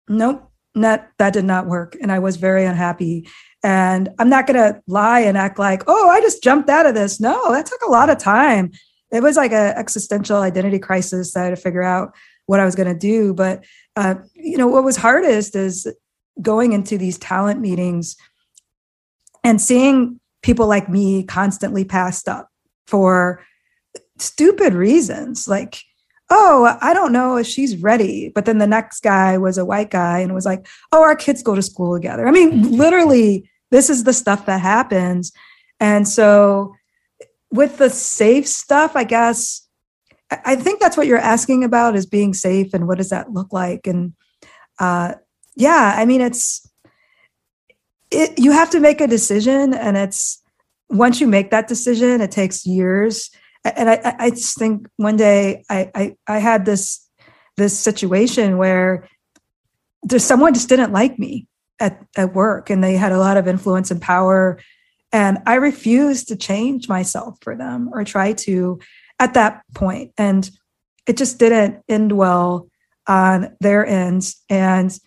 nope, 0.10 0.50
that 0.74 1.12
that 1.20 1.34
did 1.34 1.46
not 1.46 1.68
work, 1.68 1.96
and 2.02 2.12
I 2.12 2.18
was 2.18 2.38
very 2.38 2.66
unhappy. 2.66 3.28
And 3.64 4.10
I'm 4.18 4.30
not 4.30 4.48
going 4.48 4.58
to 4.58 4.82
lie 4.88 5.20
and 5.20 5.38
act 5.38 5.60
like, 5.60 5.84
oh, 5.86 6.10
I 6.10 6.20
just 6.22 6.42
jumped 6.42 6.68
out 6.68 6.88
of 6.88 6.96
this. 6.96 7.20
No, 7.20 7.52
that 7.52 7.68
took 7.68 7.84
a 7.84 7.92
lot 7.92 8.10
of 8.10 8.18
time. 8.18 8.72
It 9.12 9.22
was 9.22 9.38
like 9.38 9.52
an 9.52 9.78
existential 9.78 10.38
identity 10.38 10.80
crisis 10.80 11.34
that 11.34 11.42
I 11.42 11.44
had 11.44 11.56
to 11.56 11.62
figure 11.62 11.84
out 11.84 12.16
what 12.48 12.60
I 12.60 12.66
was 12.66 12.74
going 12.74 12.92
to 12.92 13.00
do. 13.00 13.36
But 13.36 13.64
uh, 13.96 14.16
you 14.34 14.58
know, 14.58 14.68
what 14.68 14.84
was 14.84 14.98
hardest 14.98 15.56
is 15.56 15.88
going 16.42 16.74
into 16.74 16.98
these 16.98 17.20
talent 17.20 17.60
meetings 17.60 18.16
and 19.44 19.62
seeing 19.62 20.20
people 20.42 20.68
like 20.68 20.90
me 20.90 21.24
constantly 21.24 21.84
passed 21.84 22.28
up 22.28 22.50
for 22.88 23.44
stupid 24.18 24.74
reasons 24.74 25.48
like 25.48 25.82
oh 26.30 26.78
i 26.82 26.94
don't 26.94 27.12
know 27.12 27.38
if 27.38 27.48
she's 27.48 27.78
ready 27.78 28.32
but 28.34 28.46
then 28.46 28.58
the 28.58 28.68
next 28.68 29.02
guy 29.02 29.38
was 29.38 29.58
a 29.58 29.66
white 29.66 29.90
guy 29.90 30.20
and 30.20 30.34
was 30.34 30.46
like 30.46 30.68
oh 30.92 31.02
our 31.02 31.16
kids 31.16 31.44
go 31.44 31.56
to 31.56 31.62
school 31.62 31.94
together. 31.96 32.28
I 32.28 32.32
mean 32.32 32.78
literally 32.78 33.50
this 33.72 33.90
is 33.90 34.04
the 34.04 34.14
stuff 34.14 34.46
that 34.48 34.60
happens. 34.60 35.32
And 35.80 36.06
so 36.08 36.76
with 37.52 37.78
the 37.78 37.90
safe 37.90 38.48
stuff 38.48 38.96
i 38.96 39.04
guess 39.04 39.68
i 40.46 40.56
think 40.56 40.80
that's 40.80 40.96
what 40.96 41.08
you're 41.08 41.18
asking 41.18 41.64
about 41.64 41.96
is 41.96 42.06
being 42.06 42.34
safe 42.34 42.74
and 42.74 42.88
what 42.88 42.98
does 42.98 43.10
that 43.10 43.32
look 43.32 43.52
like? 43.52 43.88
And 43.88 44.14
uh 44.80 45.16
yeah 45.56 45.96
i 45.98 46.06
mean 46.06 46.22
it's 46.22 46.71
it, 48.12 48.38
you 48.38 48.52
have 48.52 48.70
to 48.72 48.80
make 48.80 49.02
a 49.02 49.08
decision 49.08 49.74
and 49.74 49.98
it's 49.98 50.42
once 50.90 51.22
you 51.22 51.28
make 51.28 51.52
that 51.52 51.68
decision 51.68 52.22
it 52.22 52.32
takes 52.32 52.66
years. 52.66 53.32
And 53.64 53.90
i 53.90 54.16
i 54.18 54.30
just 54.32 54.58
think 54.58 54.88
one 54.98 55.18
day 55.18 55.64
i 55.70 55.92
i, 55.94 56.16
I 56.28 56.40
had 56.40 56.66
this 56.66 57.08
this 57.58 57.78
situation 57.78 58.58
where 58.58 59.08
there's 60.02 60.24
someone 60.24 60.56
just 60.56 60.68
didn't 60.68 60.92
like 60.92 61.20
me 61.20 61.48
at, 61.80 62.04
at 62.18 62.34
work 62.34 62.72
and 62.72 62.84
they 62.84 62.96
had 62.96 63.12
a 63.12 63.20
lot 63.20 63.38
of 63.38 63.48
influence 63.48 63.92
and 63.92 64.02
power 64.02 64.60
and 65.12 65.38
i 65.46 65.56
refused 65.56 66.28
to 66.30 66.36
change 66.36 66.90
myself 66.90 67.38
for 67.42 67.56
them 67.56 67.90
or 67.94 68.04
try 68.04 68.34
to 68.34 68.80
at 69.20 69.36
that 69.36 69.62
point 69.76 70.12
and 70.18 70.50
it 71.08 71.18
just 71.18 71.38
didn't 71.38 71.84
end 71.88 72.12
well 72.12 72.68
on 73.08 73.56
their 73.60 73.86
ends 73.86 74.44
and 74.50 74.98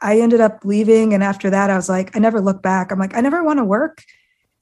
I 0.00 0.20
ended 0.20 0.40
up 0.40 0.64
leaving. 0.64 1.14
And 1.14 1.22
after 1.22 1.50
that, 1.50 1.70
I 1.70 1.76
was 1.76 1.88
like, 1.88 2.16
I 2.16 2.18
never 2.18 2.40
look 2.40 2.62
back. 2.62 2.90
I'm 2.90 2.98
like, 2.98 3.16
I 3.16 3.20
never 3.20 3.44
want 3.44 3.58
to 3.58 3.64
work 3.64 4.02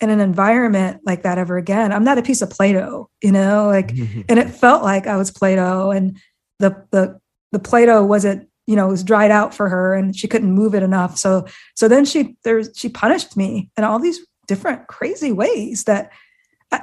in 0.01 0.11
an 0.11 0.21
environment 0.21 1.01
like 1.07 1.23
that 1.23 1.39
ever 1.39 1.57
again. 1.57 1.93
I'm 1.93 2.05
not 2.05 2.19
a 2.19 2.23
piece 2.23 2.43
of 2.43 2.51
Play-Doh, 2.51 3.09
you 3.23 3.33
know, 3.33 3.67
like, 3.67 3.91
and 4.29 4.39
it 4.39 4.51
felt 4.51 4.83
like 4.83 5.07
I 5.07 5.17
was 5.17 5.31
Play-Doh 5.31 5.91
and 5.91 6.19
the, 6.59 6.85
the, 6.91 7.19
the 7.53 7.59
Play-Doh 7.59 8.05
wasn't, 8.05 8.49
you 8.67 8.77
know, 8.77 8.89
it 8.89 8.91
was 8.91 9.05
dried 9.05 9.31
out 9.31 9.55
for 9.55 9.69
her 9.69 9.95
and 9.95 10.15
she 10.15 10.29
couldn't 10.29 10.53
move 10.53 10.75
it 10.75 10.83
enough. 10.83 11.17
So, 11.17 11.47
so 11.75 11.89
then 11.89 12.05
she, 12.05 12.37
there, 12.43 12.63
she 12.75 12.89
punished 12.89 13.37
me 13.37 13.71
in 13.79 13.85
all 13.85 13.99
these 13.99 14.21
different 14.47 14.87
crazy 14.87 15.33
ways 15.33 15.85
that, 15.85 16.13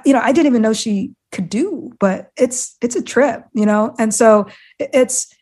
you 0.06 0.14
know, 0.14 0.22
I 0.24 0.32
didn't 0.32 0.48
even 0.48 0.62
know 0.62 0.74
she 0.74 1.12
could 1.32 1.50
do, 1.50 1.92
but 2.00 2.32
it's, 2.38 2.78
it's 2.82 2.96
a 2.96 3.02
trip, 3.02 3.44
you 3.54 3.66
know? 3.66 3.94
And 4.00 4.14
so 4.14 4.48
it's, 4.80 5.34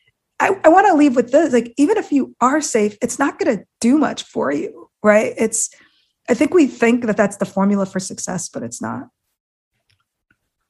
I, 0.41 0.59
I 0.63 0.69
want 0.69 0.87
to 0.87 0.95
leave 0.95 1.15
with 1.15 1.31
this 1.31 1.53
like 1.53 1.73
even 1.77 1.97
if 1.97 2.11
you 2.11 2.35
are 2.41 2.61
safe 2.61 2.97
it's 3.01 3.19
not 3.19 3.37
going 3.37 3.57
to 3.57 3.65
do 3.79 3.97
much 3.97 4.23
for 4.23 4.51
you 4.51 4.89
right 5.03 5.33
it's 5.37 5.69
i 6.29 6.33
think 6.33 6.53
we 6.53 6.67
think 6.67 7.05
that 7.05 7.15
that's 7.17 7.37
the 7.37 7.45
formula 7.45 7.85
for 7.85 7.99
success 7.99 8.49
but 8.49 8.63
it's 8.63 8.81
not 8.81 9.09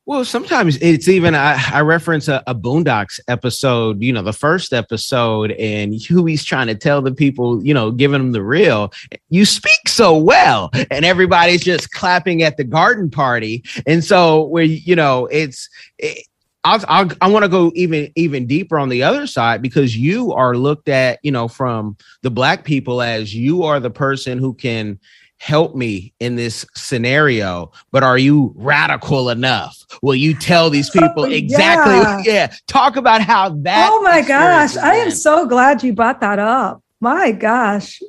well, 0.08 0.26
sometimes 0.26 0.78
it's 0.82 1.08
even 1.08 1.36
I, 1.36 1.58
I 1.72 1.82
reference 1.82 2.28
a, 2.28 2.44
a, 2.48 2.56
Boondocks 2.56 3.20
episode, 3.28 4.02
you 4.02 4.12
know, 4.12 4.24
the 4.24 4.34
first 4.34 4.74
episode, 4.74 5.52
and 5.52 5.94
Huey's 5.94 6.44
trying 6.44 6.68
to 6.68 6.76
tell 6.76 7.04
the 7.04 7.14
people, 7.14 7.64
you 7.64 7.74
know, 7.74 7.92
giving 7.92 8.20
them 8.20 8.32
the 8.32 8.42
real. 8.42 8.92
You 9.30 9.46
speak 9.46 9.88
so 9.88 10.18
well, 10.18 10.72
and 10.90 11.06
everybody's 11.06 11.64
just 11.64 11.92
clapping 11.92 12.42
at 12.42 12.58
the 12.58 12.64
garden 12.64 13.12
party, 13.12 13.64
and 13.86 14.04
so 14.04 14.46
where 14.48 14.64
you 14.64 14.96
know 14.96 15.28
it's 15.28 15.70
it, 16.00 16.26
I'll, 16.64 16.84
I'll, 16.88 17.10
i 17.22 17.28
want 17.28 17.44
to 17.44 17.50
go 17.50 17.72
even 17.76 18.12
even 18.16 18.46
deeper 18.46 18.78
on 18.78 18.90
the 18.90 19.02
other 19.04 19.26
side 19.26 19.62
because 19.62 19.98
you 19.98 20.32
are 20.34 20.56
looked 20.56 20.90
at, 20.90 21.20
you 21.24 21.32
know, 21.32 21.48
from 21.48 21.98
the 22.22 22.30
black 22.30 22.66
people 22.66 23.02
as 23.02 23.34
you 23.34 23.64
are 23.64 23.80
the 23.80 23.90
person 23.90 24.38
who 24.38 24.54
can 24.54 25.00
help 25.38 25.76
me 25.76 26.14
in 26.20 26.36
this 26.36 26.64
scenario. 26.76 27.72
But 27.92 28.04
are 28.04 28.18
you 28.18 28.54
radical 28.56 29.32
enough? 29.32 29.76
Will 30.04 30.14
you 30.14 30.38
tell 30.38 30.70
these 30.70 30.96
oh, 30.96 31.00
people 31.00 31.24
oh, 31.24 31.32
exactly? 31.32 32.32
Yeah. 32.32 32.48
yeah. 32.50 32.54
Talk 32.68 32.96
about 32.96 33.22
how 33.22 33.50
that. 33.50 33.90
Oh 33.92 34.04
my 34.04 34.22
gosh, 34.22 34.78
I 34.78 34.96
am 34.96 35.10
so 35.10 35.48
glad 35.48 35.82
you 35.82 35.94
brought 35.94 36.22
that 36.22 36.38
up. 36.38 36.84
My 37.00 37.32
gosh, 37.32 38.00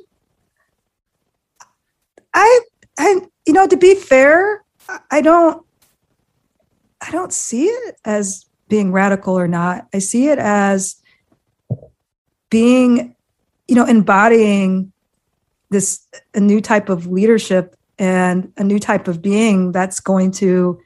I 2.35 2.59
I 2.99 3.21
you 3.47 3.53
know 3.53 3.65
to 3.65 3.77
be 3.77 3.95
fair, 3.95 4.63
I 5.09 5.21
don't 5.21 5.65
I 7.05 7.11
don't 7.11 7.33
see 7.33 7.65
it 7.65 7.95
as 8.05 8.45
being 8.69 8.91
radical 8.91 9.37
or 9.37 9.47
not. 9.47 9.87
I 9.93 9.99
see 9.99 10.29
it 10.29 10.39
as 10.39 10.95
being, 12.49 13.15
you 13.67 13.75
know, 13.75 13.85
embodying 13.85 14.91
this 15.69 16.07
a 16.33 16.39
new 16.39 16.61
type 16.61 16.89
of 16.89 17.07
leadership 17.07 17.75
and 17.99 18.51
a 18.57 18.63
new 18.63 18.79
type 18.79 19.07
of 19.07 19.21
being 19.21 19.71
that's 19.71 19.99
going 19.99 20.31
to 20.31 20.79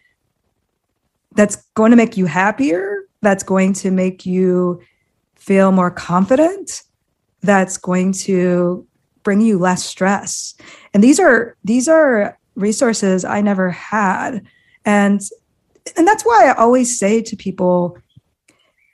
that's 1.36 1.58
going 1.76 1.92
to 1.92 1.98
make 1.98 2.18
you 2.18 2.26
happier, 2.26 3.04
that's 3.22 3.44
going 3.44 3.72
to 3.72 3.92
make 3.92 4.26
you 4.26 4.82
feel 5.36 5.72
more 5.72 5.92
confident, 5.92 6.82
that's 7.42 7.78
going 7.78 8.12
to 8.12 8.86
bring 9.24 9.40
you 9.42 9.60
less 9.60 9.84
stress. 9.84 10.56
And 10.94 11.04
these 11.04 11.20
are 11.20 11.56
these 11.64 11.88
are 11.88 12.40
resources 12.56 13.24
I 13.24 13.42
never 13.42 13.70
had. 13.70 14.42
And 14.84 15.22
and 15.96 16.08
that's 16.08 16.24
why 16.24 16.48
I 16.48 16.54
always 16.54 16.98
say 16.98 17.22
to 17.22 17.36
people, 17.36 17.98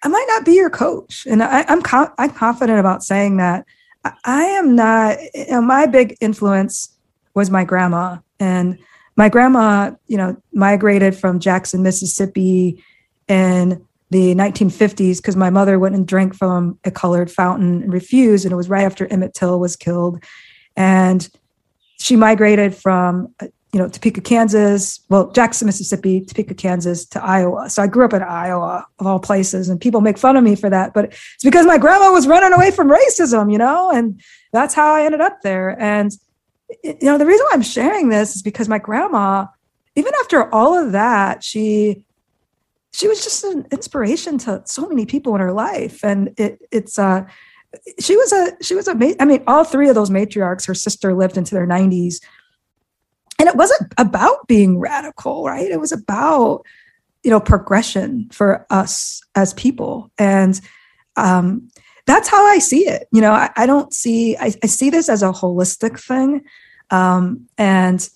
I 0.04 0.08
might 0.10 0.26
not 0.28 0.46
be 0.46 0.54
your 0.54 0.70
coach, 0.70 1.26
and 1.30 1.42
I, 1.42 1.66
am 1.68 1.82
com- 1.82 2.14
I'm 2.18 2.32
confident 2.32 2.80
about 2.80 3.04
saying 3.04 3.38
that. 3.38 3.66
I, 4.04 4.14
I 4.26 4.44
am 4.44 4.76
not. 4.76 5.18
You 5.34 5.52
know, 5.52 5.62
my 5.62 5.86
big 5.86 6.18
influence 6.22 6.96
was 7.34 7.50
my 7.50 7.64
grandma, 7.64 8.18
and 8.40 8.78
my 9.16 9.30
grandma, 9.30 9.92
you 10.08 10.18
know, 10.18 10.36
migrated 10.52 11.16
from 11.16 11.40
Jackson, 11.40 11.84
Mississippi, 11.84 12.84
in 13.28 13.86
the 14.10 14.36
1950s 14.36 15.18
because 15.18 15.36
my 15.36 15.50
mother 15.50 15.80
went 15.80 15.96
and 15.96 16.08
drank 16.08 16.36
from 16.36 16.78
a 16.84 16.92
colored 16.92 17.32
fountain 17.32 17.82
and 17.82 17.92
refused. 17.92 18.46
And 18.46 18.52
it 18.52 18.56
was 18.56 18.70
right 18.70 18.84
after 18.84 19.08
Emmett 19.08 19.34
Till 19.34 19.60
was 19.60 19.76
killed. 19.76 20.24
And 20.76 21.28
she 22.00 22.16
migrated 22.16 22.76
from, 22.76 23.34
uh, 23.40 23.48
you 23.74 23.80
know, 23.80 23.90
Topeka, 23.90 24.22
Kansas, 24.22 25.00
well, 25.10 25.32
Jackson, 25.32 25.66
Mississippi, 25.66 26.22
Topeka, 26.22 26.54
Kansas 26.54 27.06
to 27.08 27.24
Iowa. 27.24 27.72
So 27.72 27.82
I 27.82 27.88
grew 27.88 28.06
up 28.06 28.14
in 28.14 28.22
Iowa, 28.22 28.86
of 29.00 29.08
all 29.08 29.20
places. 29.20 29.68
And 29.68 29.82
people 29.82 30.00
make 30.00 30.20
fun 30.20 30.38
of 30.38 30.44
me 30.44 30.56
for 30.56 30.70
that. 30.70 30.94
But 30.94 31.06
it's 31.06 31.44
because 31.44 31.66
my 31.66 31.80
grandma 31.80 32.12
was 32.12 32.28
running 32.28 32.54
away 32.54 32.70
from 32.70 32.88
racism, 32.88 33.52
you 33.52 33.58
know, 33.58 33.90
and 33.90 34.22
that's 34.52 34.76
how 34.76 34.94
I 34.94 35.04
ended 35.04 35.22
up 35.22 35.42
there. 35.42 35.76
And, 35.82 36.12
you 36.84 36.98
know, 37.02 37.18
the 37.18 37.26
reason 37.26 37.46
why 37.48 37.56
I'm 37.56 37.64
sharing 37.64 38.10
this 38.10 38.36
is 38.36 38.44
because 38.44 38.70
my 38.70 38.78
grandma, 38.78 39.48
even 39.96 40.14
after 40.22 40.54
all 40.54 40.78
of 40.78 40.92
that, 40.92 41.44
she 41.44 42.06
she 42.92 43.08
was 43.08 43.24
just 43.24 43.44
an 43.44 43.66
inspiration 43.72 44.38
to 44.38 44.62
so 44.66 44.88
many 44.88 45.08
people 45.08 45.34
in 45.34 45.42
her 45.42 45.52
life 45.52 46.04
and 46.04 46.32
it, 46.38 46.60
it's 46.72 47.00
uh 47.00 47.26
she 48.00 48.16
was 48.16 48.32
a 48.32 48.52
she 48.62 48.76
was 48.76 48.88
a 48.88 48.92
i 49.20 49.26
mean 49.26 49.44
all 49.48 49.64
three 49.64 49.90
of 49.90 49.96
those 49.96 50.12
matriarchs 50.12 50.68
her 50.68 50.76
sister 50.76 51.16
lived 51.16 51.36
into 51.36 51.56
their 51.56 51.66
90s 51.66 52.18
and 53.39 53.48
it 53.48 53.56
wasn't 53.56 53.93
about 53.98 54.48
being 54.48 54.80
radical 54.80 55.43
right 55.46 55.72
it 55.72 55.80
was 55.80 55.91
about 55.91 56.63
you 57.24 57.32
know 57.32 57.39
progression 57.39 58.28
for 58.32 58.65
us 58.69 59.22
as 59.36 59.54
people 59.54 60.12
and 60.17 60.62
um 61.15 61.67
that's 62.06 62.28
how 62.28 62.46
i 62.46 62.60
see 62.60 62.88
it 62.88 63.08
you 63.12 63.22
know 63.22 63.32
i, 63.32 63.50
I 63.56 63.65
don't 63.65 63.93
see 63.93 64.36
I, 64.38 64.54
I 64.63 64.67
see 64.67 64.89
this 64.89 65.10
as 65.10 65.24
a 65.24 65.32
holistic 65.32 66.00
thing 66.00 66.43
um 66.89 67.48
and 67.58 68.08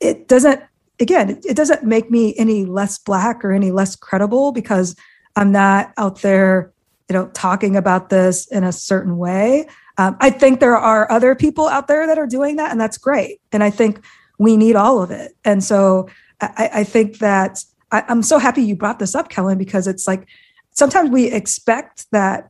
it 0.00 0.28
doesn't 0.28 0.62
again, 1.00 1.40
it, 1.44 1.56
doesn't 1.56 1.82
make 1.82 2.10
me 2.10 2.34
any 2.36 2.64
less 2.64 2.98
black 2.98 3.44
or 3.44 3.52
any 3.52 3.70
less 3.70 3.96
credible 3.96 4.52
because 4.52 4.94
I'm 5.36 5.50
not 5.50 5.92
out 5.96 6.22
there, 6.22 6.72
you 7.08 7.14
know, 7.14 7.28
talking 7.28 7.76
about 7.76 8.10
this 8.10 8.46
in 8.48 8.64
a 8.64 8.72
certain 8.72 9.16
way. 9.16 9.66
Um, 9.98 10.16
I 10.20 10.30
think 10.30 10.60
there 10.60 10.76
are 10.76 11.10
other 11.10 11.34
people 11.34 11.68
out 11.68 11.88
there 11.88 12.06
that 12.06 12.18
are 12.18 12.26
doing 12.26 12.56
that, 12.56 12.70
and 12.70 12.80
that's 12.80 12.98
great. 12.98 13.40
And 13.52 13.64
I 13.64 13.70
think 13.70 14.04
we 14.40 14.56
need 14.56 14.74
all 14.74 15.02
of 15.02 15.10
it. 15.10 15.36
And 15.44 15.62
so 15.62 16.08
I, 16.40 16.70
I 16.76 16.84
think 16.84 17.18
that 17.18 17.62
I, 17.92 18.02
I'm 18.08 18.22
so 18.22 18.38
happy 18.38 18.62
you 18.62 18.74
brought 18.74 18.98
this 18.98 19.14
up, 19.14 19.28
Kellen, 19.28 19.58
because 19.58 19.86
it's 19.86 20.08
like 20.08 20.26
sometimes 20.70 21.10
we 21.10 21.30
expect 21.30 22.10
that 22.10 22.48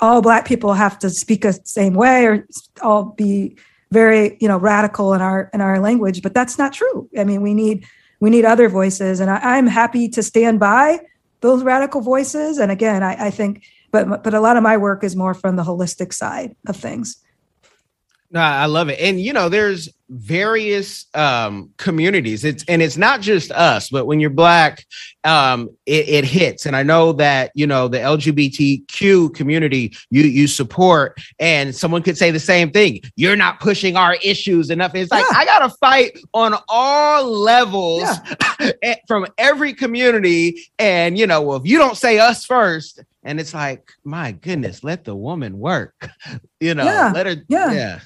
all 0.00 0.22
black 0.22 0.46
people 0.46 0.74
have 0.74 0.96
to 1.00 1.10
speak 1.10 1.44
a 1.44 1.52
same 1.66 1.94
way 1.94 2.26
or 2.26 2.46
all 2.82 3.04
be 3.04 3.56
very 3.90 4.36
you 4.40 4.46
know 4.46 4.58
radical 4.58 5.12
in 5.12 5.20
our 5.20 5.50
in 5.54 5.60
our 5.60 5.78
language 5.78 6.20
but 6.20 6.34
that's 6.34 6.58
not 6.58 6.72
true 6.72 7.08
i 7.16 7.22
mean 7.22 7.42
we 7.42 7.54
need 7.54 7.86
we 8.18 8.28
need 8.28 8.44
other 8.44 8.68
voices 8.68 9.20
and 9.20 9.30
I, 9.30 9.56
am 9.56 9.68
happy 9.68 10.08
to 10.08 10.22
stand 10.22 10.58
by 10.58 10.98
those 11.42 11.62
radical 11.62 12.00
voices 12.00 12.58
and 12.58 12.72
again 12.72 13.04
I, 13.04 13.26
I 13.26 13.30
think 13.30 13.62
but 13.92 14.24
but 14.24 14.34
a 14.34 14.40
lot 14.40 14.56
of 14.56 14.64
my 14.64 14.76
work 14.76 15.04
is 15.04 15.14
more 15.14 15.32
from 15.32 15.54
the 15.54 15.62
holistic 15.62 16.12
side 16.12 16.56
of 16.66 16.76
things 16.76 17.24
no, 18.34 18.40
I 18.40 18.66
love 18.66 18.88
it. 18.88 18.98
And 18.98 19.20
you 19.20 19.32
know, 19.32 19.48
there's 19.48 19.88
various 20.10 21.06
um 21.14 21.70
communities. 21.76 22.44
It's 22.44 22.64
and 22.68 22.82
it's 22.82 22.96
not 22.96 23.20
just 23.20 23.50
us, 23.52 23.88
but 23.88 24.06
when 24.06 24.20
you're 24.20 24.30
black, 24.30 24.84
um, 25.24 25.70
it, 25.86 26.08
it 26.08 26.24
hits. 26.24 26.66
And 26.66 26.76
I 26.76 26.82
know 26.82 27.12
that 27.14 27.50
you 27.54 27.66
know 27.66 27.88
the 27.88 27.98
LGBTQ 27.98 29.34
community 29.34 29.96
you 30.10 30.22
you 30.22 30.46
support, 30.46 31.18
and 31.38 31.74
someone 31.74 32.02
could 32.02 32.18
say 32.18 32.30
the 32.30 32.40
same 32.40 32.70
thing. 32.70 33.00
You're 33.16 33.36
not 33.36 33.60
pushing 33.60 33.96
our 33.96 34.14
issues 34.22 34.70
enough. 34.70 34.94
It's 34.94 35.10
like 35.10 35.24
yeah. 35.30 35.38
I 35.38 35.44
gotta 35.44 35.70
fight 35.80 36.18
on 36.32 36.54
all 36.68 37.24
levels 37.24 38.02
yeah. 38.82 38.94
from 39.08 39.26
every 39.38 39.72
community. 39.72 40.68
And 40.78 41.18
you 41.18 41.26
know, 41.26 41.42
well, 41.42 41.56
if 41.56 41.66
you 41.66 41.78
don't 41.78 41.96
say 41.96 42.18
us 42.18 42.44
first, 42.44 43.02
and 43.24 43.40
it's 43.40 43.54
like, 43.54 43.90
my 44.04 44.32
goodness, 44.32 44.84
let 44.84 45.04
the 45.04 45.16
woman 45.16 45.58
work. 45.58 46.08
You 46.60 46.74
know, 46.74 46.84
yeah. 46.84 47.12
let 47.14 47.26
her 47.26 47.36
yeah. 47.46 47.72
yeah. 47.72 48.00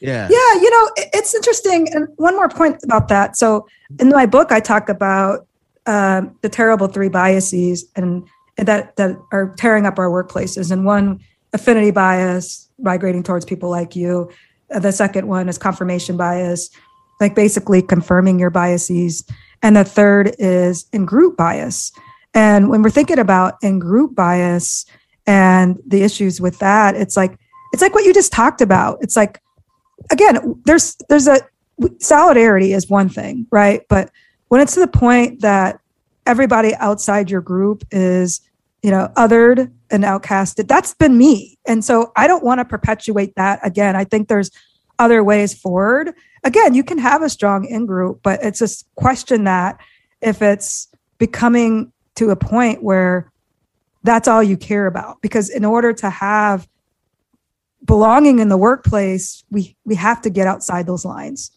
Yeah. 0.00 0.28
Yeah. 0.30 0.60
You 0.60 0.70
know, 0.70 0.90
it's 0.96 1.34
interesting. 1.34 1.88
And 1.94 2.08
one 2.16 2.34
more 2.34 2.48
point 2.48 2.82
about 2.82 3.08
that. 3.08 3.36
So 3.36 3.66
in 3.98 4.08
my 4.08 4.26
book, 4.26 4.50
I 4.50 4.60
talk 4.60 4.88
about 4.88 5.46
um, 5.86 6.36
the 6.42 6.48
terrible 6.48 6.88
three 6.88 7.08
biases 7.08 7.84
and, 7.96 8.26
that, 8.56 8.96
that 8.96 9.16
are 9.32 9.54
tearing 9.56 9.86
up 9.86 9.98
our 9.98 10.08
workplaces. 10.08 10.70
And 10.70 10.84
one, 10.84 11.20
affinity 11.52 11.90
bias, 11.90 12.68
migrating 12.78 13.22
towards 13.22 13.44
people 13.44 13.70
like 13.70 13.96
you. 13.96 14.30
Uh, 14.72 14.78
the 14.78 14.92
second 14.92 15.26
one 15.26 15.48
is 15.48 15.58
confirmation 15.58 16.16
bias, 16.16 16.70
like 17.20 17.34
basically 17.34 17.82
confirming 17.82 18.38
your 18.38 18.50
biases. 18.50 19.24
And 19.62 19.76
the 19.76 19.84
third 19.84 20.34
is 20.38 20.86
in 20.92 21.04
group 21.04 21.36
bias. 21.36 21.92
And 22.32 22.70
when 22.70 22.82
we're 22.82 22.90
thinking 22.90 23.18
about 23.18 23.54
in 23.62 23.78
group 23.78 24.14
bias 24.14 24.86
and 25.26 25.78
the 25.86 26.02
issues 26.02 26.40
with 26.40 26.58
that, 26.60 26.94
it's 26.94 27.16
like, 27.16 27.36
it's 27.72 27.82
like 27.82 27.94
what 27.94 28.04
you 28.04 28.14
just 28.14 28.32
talked 28.32 28.60
about. 28.60 28.98
It's 29.00 29.16
like, 29.16 29.40
again, 30.10 30.60
there's 30.64 30.96
there's 31.08 31.28
a 31.28 31.40
solidarity 31.98 32.72
is 32.72 32.88
one 32.88 33.08
thing, 33.08 33.46
right? 33.50 33.82
But 33.88 34.10
when 34.48 34.60
it's 34.60 34.74
to 34.74 34.80
the 34.80 34.88
point 34.88 35.40
that 35.40 35.80
everybody 36.26 36.74
outside 36.76 37.30
your 37.30 37.40
group 37.40 37.84
is, 37.90 38.40
you 38.82 38.90
know, 38.90 39.10
othered 39.16 39.70
and 39.90 40.04
outcasted, 40.04 40.68
that's 40.68 40.94
been 40.94 41.16
me. 41.16 41.58
And 41.66 41.84
so 41.84 42.12
I 42.16 42.26
don't 42.26 42.44
want 42.44 42.58
to 42.58 42.64
perpetuate 42.64 43.34
that 43.36 43.60
again. 43.64 43.96
I 43.96 44.04
think 44.04 44.28
there's 44.28 44.50
other 44.98 45.24
ways 45.24 45.54
forward. 45.54 46.12
Again, 46.44 46.74
you 46.74 46.84
can 46.84 46.98
have 46.98 47.22
a 47.22 47.30
strong 47.30 47.64
in 47.64 47.86
group, 47.86 48.20
but 48.22 48.42
it's 48.42 48.58
just 48.58 48.86
question 48.96 49.44
that 49.44 49.78
if 50.20 50.42
it's 50.42 50.88
becoming 51.18 51.92
to 52.16 52.30
a 52.30 52.36
point 52.36 52.82
where 52.82 53.30
that's 54.02 54.28
all 54.28 54.42
you 54.42 54.56
care 54.56 54.86
about. 54.86 55.20
Because 55.22 55.48
in 55.48 55.64
order 55.64 55.92
to 55.92 56.10
have 56.10 56.68
belonging 57.84 58.38
in 58.38 58.48
the 58.48 58.56
workplace, 58.56 59.44
we 59.50 59.76
we 59.84 59.94
have 59.94 60.22
to 60.22 60.30
get 60.30 60.46
outside 60.46 60.86
those 60.86 61.04
lines. 61.04 61.50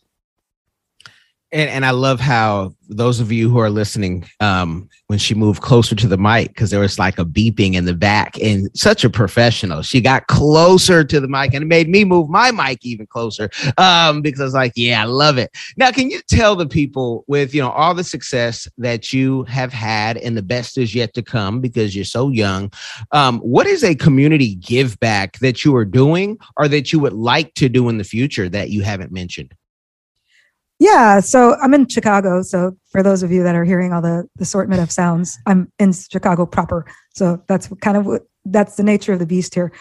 And, 1.53 1.69
and 1.69 1.85
I 1.85 1.91
love 1.91 2.19
how 2.19 2.73
those 2.89 3.19
of 3.19 3.31
you 3.31 3.47
who 3.47 3.59
are 3.59 3.69
listening, 3.69 4.25
um, 4.39 4.89
when 5.05 5.19
she 5.19 5.35
moved 5.35 5.61
closer 5.61 5.95
to 5.95 6.07
the 6.07 6.17
mic, 6.17 6.47
because 6.47 6.71
there 6.71 6.79
was 6.79 6.97
like 6.97 7.19
a 7.19 7.25
beeping 7.25 7.75
in 7.75 7.85
the 7.85 7.93
back, 7.93 8.39
and 8.41 8.69
such 8.75 9.03
a 9.03 9.09
professional, 9.09 9.83
she 9.83 10.01
got 10.01 10.25
closer 10.25 11.03
to 11.03 11.19
the 11.19 11.27
mic, 11.27 11.53
and 11.53 11.63
it 11.63 11.67
made 11.67 11.87
me 11.87 12.05
move 12.05 12.27
my 12.27 12.49
mic 12.49 12.79
even 12.83 13.05
closer 13.05 13.51
um, 13.77 14.23
because 14.23 14.41
I 14.41 14.43
was 14.45 14.53
like, 14.55 14.73
"Yeah, 14.75 15.03
I 15.03 15.05
love 15.05 15.37
it." 15.37 15.55
Now, 15.77 15.91
can 15.91 16.09
you 16.09 16.21
tell 16.27 16.55
the 16.55 16.67
people 16.67 17.23
with 17.27 17.53
you 17.53 17.61
know 17.61 17.69
all 17.69 17.93
the 17.93 18.03
success 18.03 18.67
that 18.79 19.13
you 19.13 19.43
have 19.43 19.71
had, 19.71 20.17
and 20.17 20.35
the 20.35 20.41
best 20.41 20.79
is 20.79 20.95
yet 20.95 21.13
to 21.13 21.21
come 21.21 21.61
because 21.61 21.95
you're 21.95 22.03
so 22.03 22.29
young? 22.29 22.71
Um, 23.11 23.39
what 23.41 23.67
is 23.67 23.83
a 23.83 23.93
community 23.93 24.55
give 24.55 24.99
back 24.99 25.37
that 25.39 25.63
you 25.63 25.75
are 25.75 25.85
doing, 25.85 26.39
or 26.57 26.67
that 26.67 26.91
you 26.91 26.97
would 26.97 27.13
like 27.13 27.53
to 27.55 27.69
do 27.69 27.89
in 27.89 27.99
the 27.99 28.03
future 28.03 28.49
that 28.49 28.71
you 28.71 28.81
haven't 28.81 29.11
mentioned? 29.11 29.53
Yeah, 30.83 31.21
so 31.21 31.55
I'm 31.61 31.73
in 31.73 31.87
Chicago. 31.87 32.41
So 32.41 32.75
for 32.91 33.01
those 33.01 33.23
of 33.23 33.31
you 33.31 33.41
that 33.43 33.55
are 33.55 33.63
hearing 33.63 33.93
all 33.93 34.01
the, 34.01 34.27
the 34.35 34.43
assortment 34.43 34.81
of 34.81 34.91
sounds, 34.91 35.39
I'm 35.45 35.71
in 35.79 35.93
Chicago 35.93 36.45
proper. 36.45 36.85
So 37.13 37.41
that's 37.47 37.69
kind 37.79 37.95
of 37.95 38.05
what 38.05 38.23
that's 38.43 38.75
the 38.75 38.83
nature 38.83 39.13
of 39.13 39.19
the 39.19 39.25
beast 39.25 39.55
here. 39.55 39.71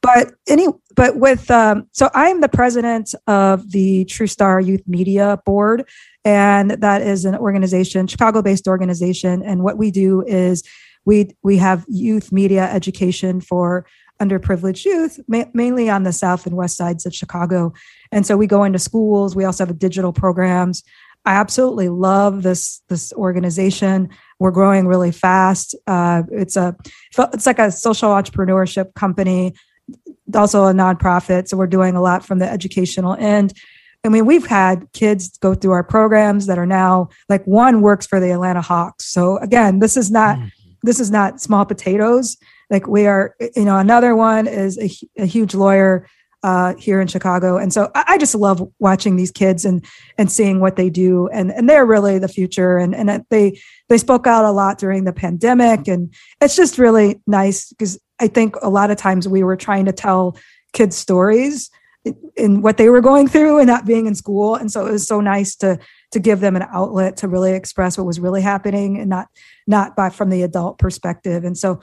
But 0.00 0.30
any 0.48 0.68
but 0.94 1.16
with 1.16 1.50
um, 1.50 1.88
so 1.90 2.08
I'm 2.14 2.40
the 2.40 2.48
president 2.48 3.16
of 3.26 3.72
the 3.72 4.04
True 4.04 4.28
Star 4.28 4.60
Youth 4.60 4.82
Media 4.86 5.40
Board, 5.44 5.88
and 6.24 6.70
that 6.70 7.02
is 7.02 7.24
an 7.24 7.34
organization, 7.34 8.06
Chicago-based 8.06 8.68
organization. 8.68 9.42
And 9.42 9.64
what 9.64 9.76
we 9.76 9.90
do 9.90 10.22
is 10.22 10.62
we 11.04 11.30
we 11.42 11.56
have 11.56 11.84
youth 11.88 12.30
media 12.30 12.70
education 12.70 13.40
for 13.40 13.86
underprivileged 14.20 14.84
youth, 14.84 15.20
ma- 15.28 15.44
mainly 15.52 15.88
on 15.88 16.02
the 16.02 16.12
south 16.12 16.46
and 16.46 16.56
west 16.56 16.76
sides 16.76 17.06
of 17.06 17.14
Chicago. 17.14 17.72
And 18.12 18.26
so 18.26 18.36
we 18.36 18.46
go 18.46 18.64
into 18.64 18.78
schools. 18.78 19.34
We 19.34 19.44
also 19.44 19.66
have 19.66 19.78
digital 19.78 20.12
programs. 20.12 20.82
I 21.26 21.34
absolutely 21.34 21.88
love 21.88 22.42
this 22.42 22.82
this 22.88 23.12
organization. 23.14 24.10
We're 24.38 24.50
growing 24.50 24.86
really 24.86 25.10
fast. 25.10 25.74
Uh, 25.86 26.22
it's 26.30 26.56
a 26.56 26.76
it's 27.32 27.46
like 27.46 27.58
a 27.58 27.70
social 27.70 28.10
entrepreneurship 28.10 28.94
company, 28.94 29.54
also 30.34 30.64
a 30.64 30.72
nonprofit. 30.72 31.48
So 31.48 31.56
we're 31.56 31.66
doing 31.66 31.96
a 31.96 32.02
lot 32.02 32.24
from 32.26 32.40
the 32.40 32.50
educational 32.50 33.14
end. 33.14 33.54
I 34.04 34.10
mean, 34.10 34.26
we've 34.26 34.46
had 34.46 34.92
kids 34.92 35.38
go 35.38 35.54
through 35.54 35.70
our 35.72 35.82
programs 35.82 36.44
that 36.46 36.58
are 36.58 36.66
now 36.66 37.08
like 37.30 37.42
one 37.46 37.80
works 37.80 38.06
for 38.06 38.20
the 38.20 38.30
Atlanta 38.30 38.60
Hawks. 38.60 39.06
So 39.06 39.38
again, 39.38 39.78
this 39.78 39.96
is 39.96 40.10
not 40.10 40.36
mm-hmm. 40.36 40.48
this 40.82 41.00
is 41.00 41.10
not 41.10 41.40
small 41.40 41.64
potatoes. 41.64 42.36
Like 42.74 42.88
we 42.88 43.06
are, 43.06 43.36
you 43.54 43.64
know, 43.64 43.78
another 43.78 44.16
one 44.16 44.48
is 44.48 44.76
a, 44.78 44.90
a 45.22 45.26
huge 45.26 45.54
lawyer 45.54 46.08
uh, 46.42 46.74
here 46.74 47.00
in 47.00 47.06
Chicago, 47.06 47.56
and 47.56 47.72
so 47.72 47.88
I, 47.94 48.04
I, 48.08 48.18
just 48.18 48.34
love 48.34 48.68
watching 48.80 49.14
these 49.14 49.30
kids 49.30 49.64
and 49.64 49.86
and 50.18 50.30
seeing 50.30 50.58
what 50.58 50.74
they 50.74 50.90
do, 50.90 51.28
and 51.28 51.52
and 51.52 51.70
they're 51.70 51.86
really 51.86 52.18
the 52.18 52.26
future, 52.26 52.76
and 52.76 52.92
and 52.92 53.24
they 53.30 53.60
they 53.88 53.96
spoke 53.96 54.26
out 54.26 54.44
a 54.44 54.50
lot 54.50 54.78
during 54.78 55.04
the 55.04 55.12
pandemic, 55.12 55.86
and 55.86 56.12
it's 56.40 56.56
just 56.56 56.76
really 56.76 57.20
nice 57.28 57.68
because 57.68 57.96
I 58.18 58.26
think 58.26 58.56
a 58.60 58.68
lot 58.68 58.90
of 58.90 58.96
times 58.96 59.28
we 59.28 59.44
were 59.44 59.56
trying 59.56 59.84
to 59.84 59.92
tell 59.92 60.36
kids 60.72 60.96
stories 60.96 61.70
in 62.36 62.60
what 62.60 62.76
they 62.76 62.88
were 62.88 63.00
going 63.00 63.28
through 63.28 63.58
and 63.58 63.68
not 63.68 63.86
being 63.86 64.08
in 64.08 64.16
school, 64.16 64.56
and 64.56 64.68
so 64.68 64.84
it 64.84 64.90
was 64.90 65.06
so 65.06 65.20
nice 65.20 65.54
to 65.58 65.78
to 66.10 66.18
give 66.18 66.40
them 66.40 66.56
an 66.56 66.66
outlet 66.72 67.16
to 67.18 67.28
really 67.28 67.52
express 67.52 67.96
what 67.96 68.06
was 68.06 68.18
really 68.18 68.42
happening 68.42 68.98
and 68.98 69.08
not 69.08 69.28
not 69.68 69.94
by 69.94 70.10
from 70.10 70.30
the 70.30 70.42
adult 70.42 70.78
perspective. 70.78 71.44
And 71.44 71.56
so 71.56 71.80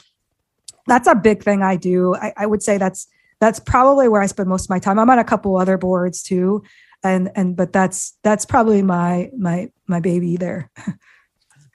that's 0.87 1.07
a 1.07 1.15
big 1.15 1.43
thing 1.43 1.61
I 1.61 1.75
do. 1.75 2.15
I, 2.15 2.33
I 2.37 2.45
would 2.45 2.63
say 2.63 2.77
that's 2.77 3.07
that's 3.39 3.59
probably 3.59 4.07
where 4.07 4.21
I 4.21 4.27
spend 4.27 4.49
most 4.49 4.65
of 4.65 4.69
my 4.69 4.79
time. 4.79 4.99
I'm 4.99 5.09
on 5.09 5.19
a 5.19 5.23
couple 5.23 5.57
other 5.57 5.77
boards 5.77 6.23
too, 6.23 6.63
and 7.03 7.31
and 7.35 7.55
but 7.55 7.73
that's 7.73 8.17
that's 8.23 8.45
probably 8.45 8.81
my 8.81 9.29
my 9.37 9.71
my 9.87 9.99
baby 9.99 10.37
there. 10.37 10.69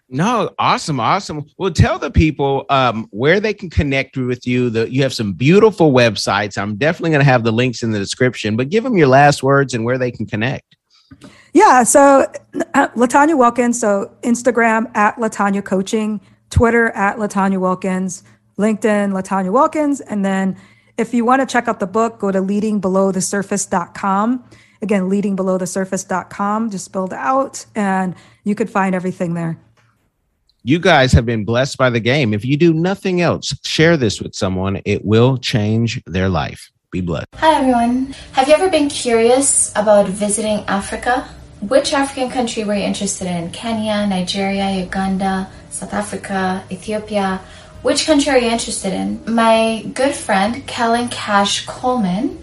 No, 0.09 0.51
awesome, 0.59 1.01
awesome. 1.01 1.47
Well, 1.59 1.73
tell 1.73 1.99
the 1.99 2.13
people 2.13 2.65
um, 2.71 3.09
where 3.11 3.41
they 3.41 3.53
can 3.53 3.69
connect 3.69 4.17
with 4.17 4.47
you. 4.47 4.71
The, 4.71 4.89
you 4.89 5.03
have 5.03 5.13
some 5.13 5.33
beautiful 5.33 5.93
websites. 5.93 6.57
I'm 6.57 6.77
definitely 6.77 7.11
going 7.11 7.25
to 7.25 7.31
have 7.31 7.43
the 7.43 7.51
links 7.51 7.83
in 7.83 7.91
the 7.91 7.99
description, 7.99 8.57
but 8.57 8.69
give 8.69 8.85
them 8.85 8.97
your 8.97 9.09
last 9.09 9.43
words 9.43 9.75
and 9.75 9.85
where 9.85 9.99
they 9.99 10.13
can 10.13 10.25
connect. 10.25 10.77
Yeah, 11.53 11.83
so 11.83 12.33
uh, 12.75 12.89
LaTonya 12.89 13.37
Wilkins. 13.37 13.81
So 13.81 14.13
Instagram 14.23 14.95
at 14.97 15.17
LaTonya 15.17 15.65
Coaching, 15.65 16.21
Twitter 16.51 16.91
at 16.91 17.17
LaTonya 17.17 17.59
Wilkins, 17.59 18.23
LinkedIn 18.59 19.13
LaTonya 19.13 19.53
Wilkins, 19.53 20.01
and 20.01 20.25
then 20.25 20.57
if 20.97 21.13
you 21.13 21.25
want 21.25 21.41
to 21.41 21.47
check 21.47 21.69
out 21.69 21.81
the 21.81 21.87
book, 21.87 22.19
go 22.19 22.33
to 22.33 22.41
leadingbelowthesurface.com. 22.41 24.45
Again, 24.83 25.11
leadingbelowthesurface.com, 25.11 26.71
just 26.71 26.85
spelled 26.85 27.13
out, 27.13 27.67
and 27.75 28.15
you 28.45 28.55
could 28.55 28.71
find 28.71 28.95
everything 28.95 29.35
there 29.35 29.59
you 30.67 30.81
guys 30.81 31.13
have 31.13 31.25
been 31.25 31.45
blessed 31.45 31.79
by 31.79 31.89
the 31.89 32.01
game. 32.01 32.35
If 32.35 32.45
you 32.45 32.57
do 32.57 32.75
nothing 32.75 33.21
else, 33.21 33.55
share 33.65 33.97
this 33.97 34.21
with 34.21 34.35
someone. 34.35 34.83
It 34.85 35.05
will 35.05 35.39
change 35.39 36.03
their 36.07 36.29
life. 36.29 36.73
Be 36.91 37.01
blessed. 37.01 37.29
Hi, 37.37 37.61
everyone. 37.61 38.17
Have 38.33 38.49
you 38.49 38.55
ever 38.55 38.69
been 38.69 38.89
curious 38.89 39.71
about 39.77 40.09
visiting 40.09 40.65
Africa? 40.67 41.29
Which 41.61 41.93
African 41.93 42.31
country 42.31 42.65
were 42.65 42.75
you 42.75 42.83
interested 42.83 43.29
in? 43.29 43.53
Kenya, 43.53 44.09
Nigeria, 44.09 44.73
Uganda, 44.73 45.49
South 45.71 45.95
Africa, 45.95 46.65
Ethiopia? 46.69 47.41
Which 47.87 48.05
country 48.05 48.33
are 48.33 48.39
you 48.39 48.51
interested 48.51 48.93
in? 48.93 49.23
My 49.33 49.87
good 49.95 50.13
friend, 50.13 50.67
Kellen 50.67 51.07
Cash 51.07 51.67
Coleman, 51.67 52.43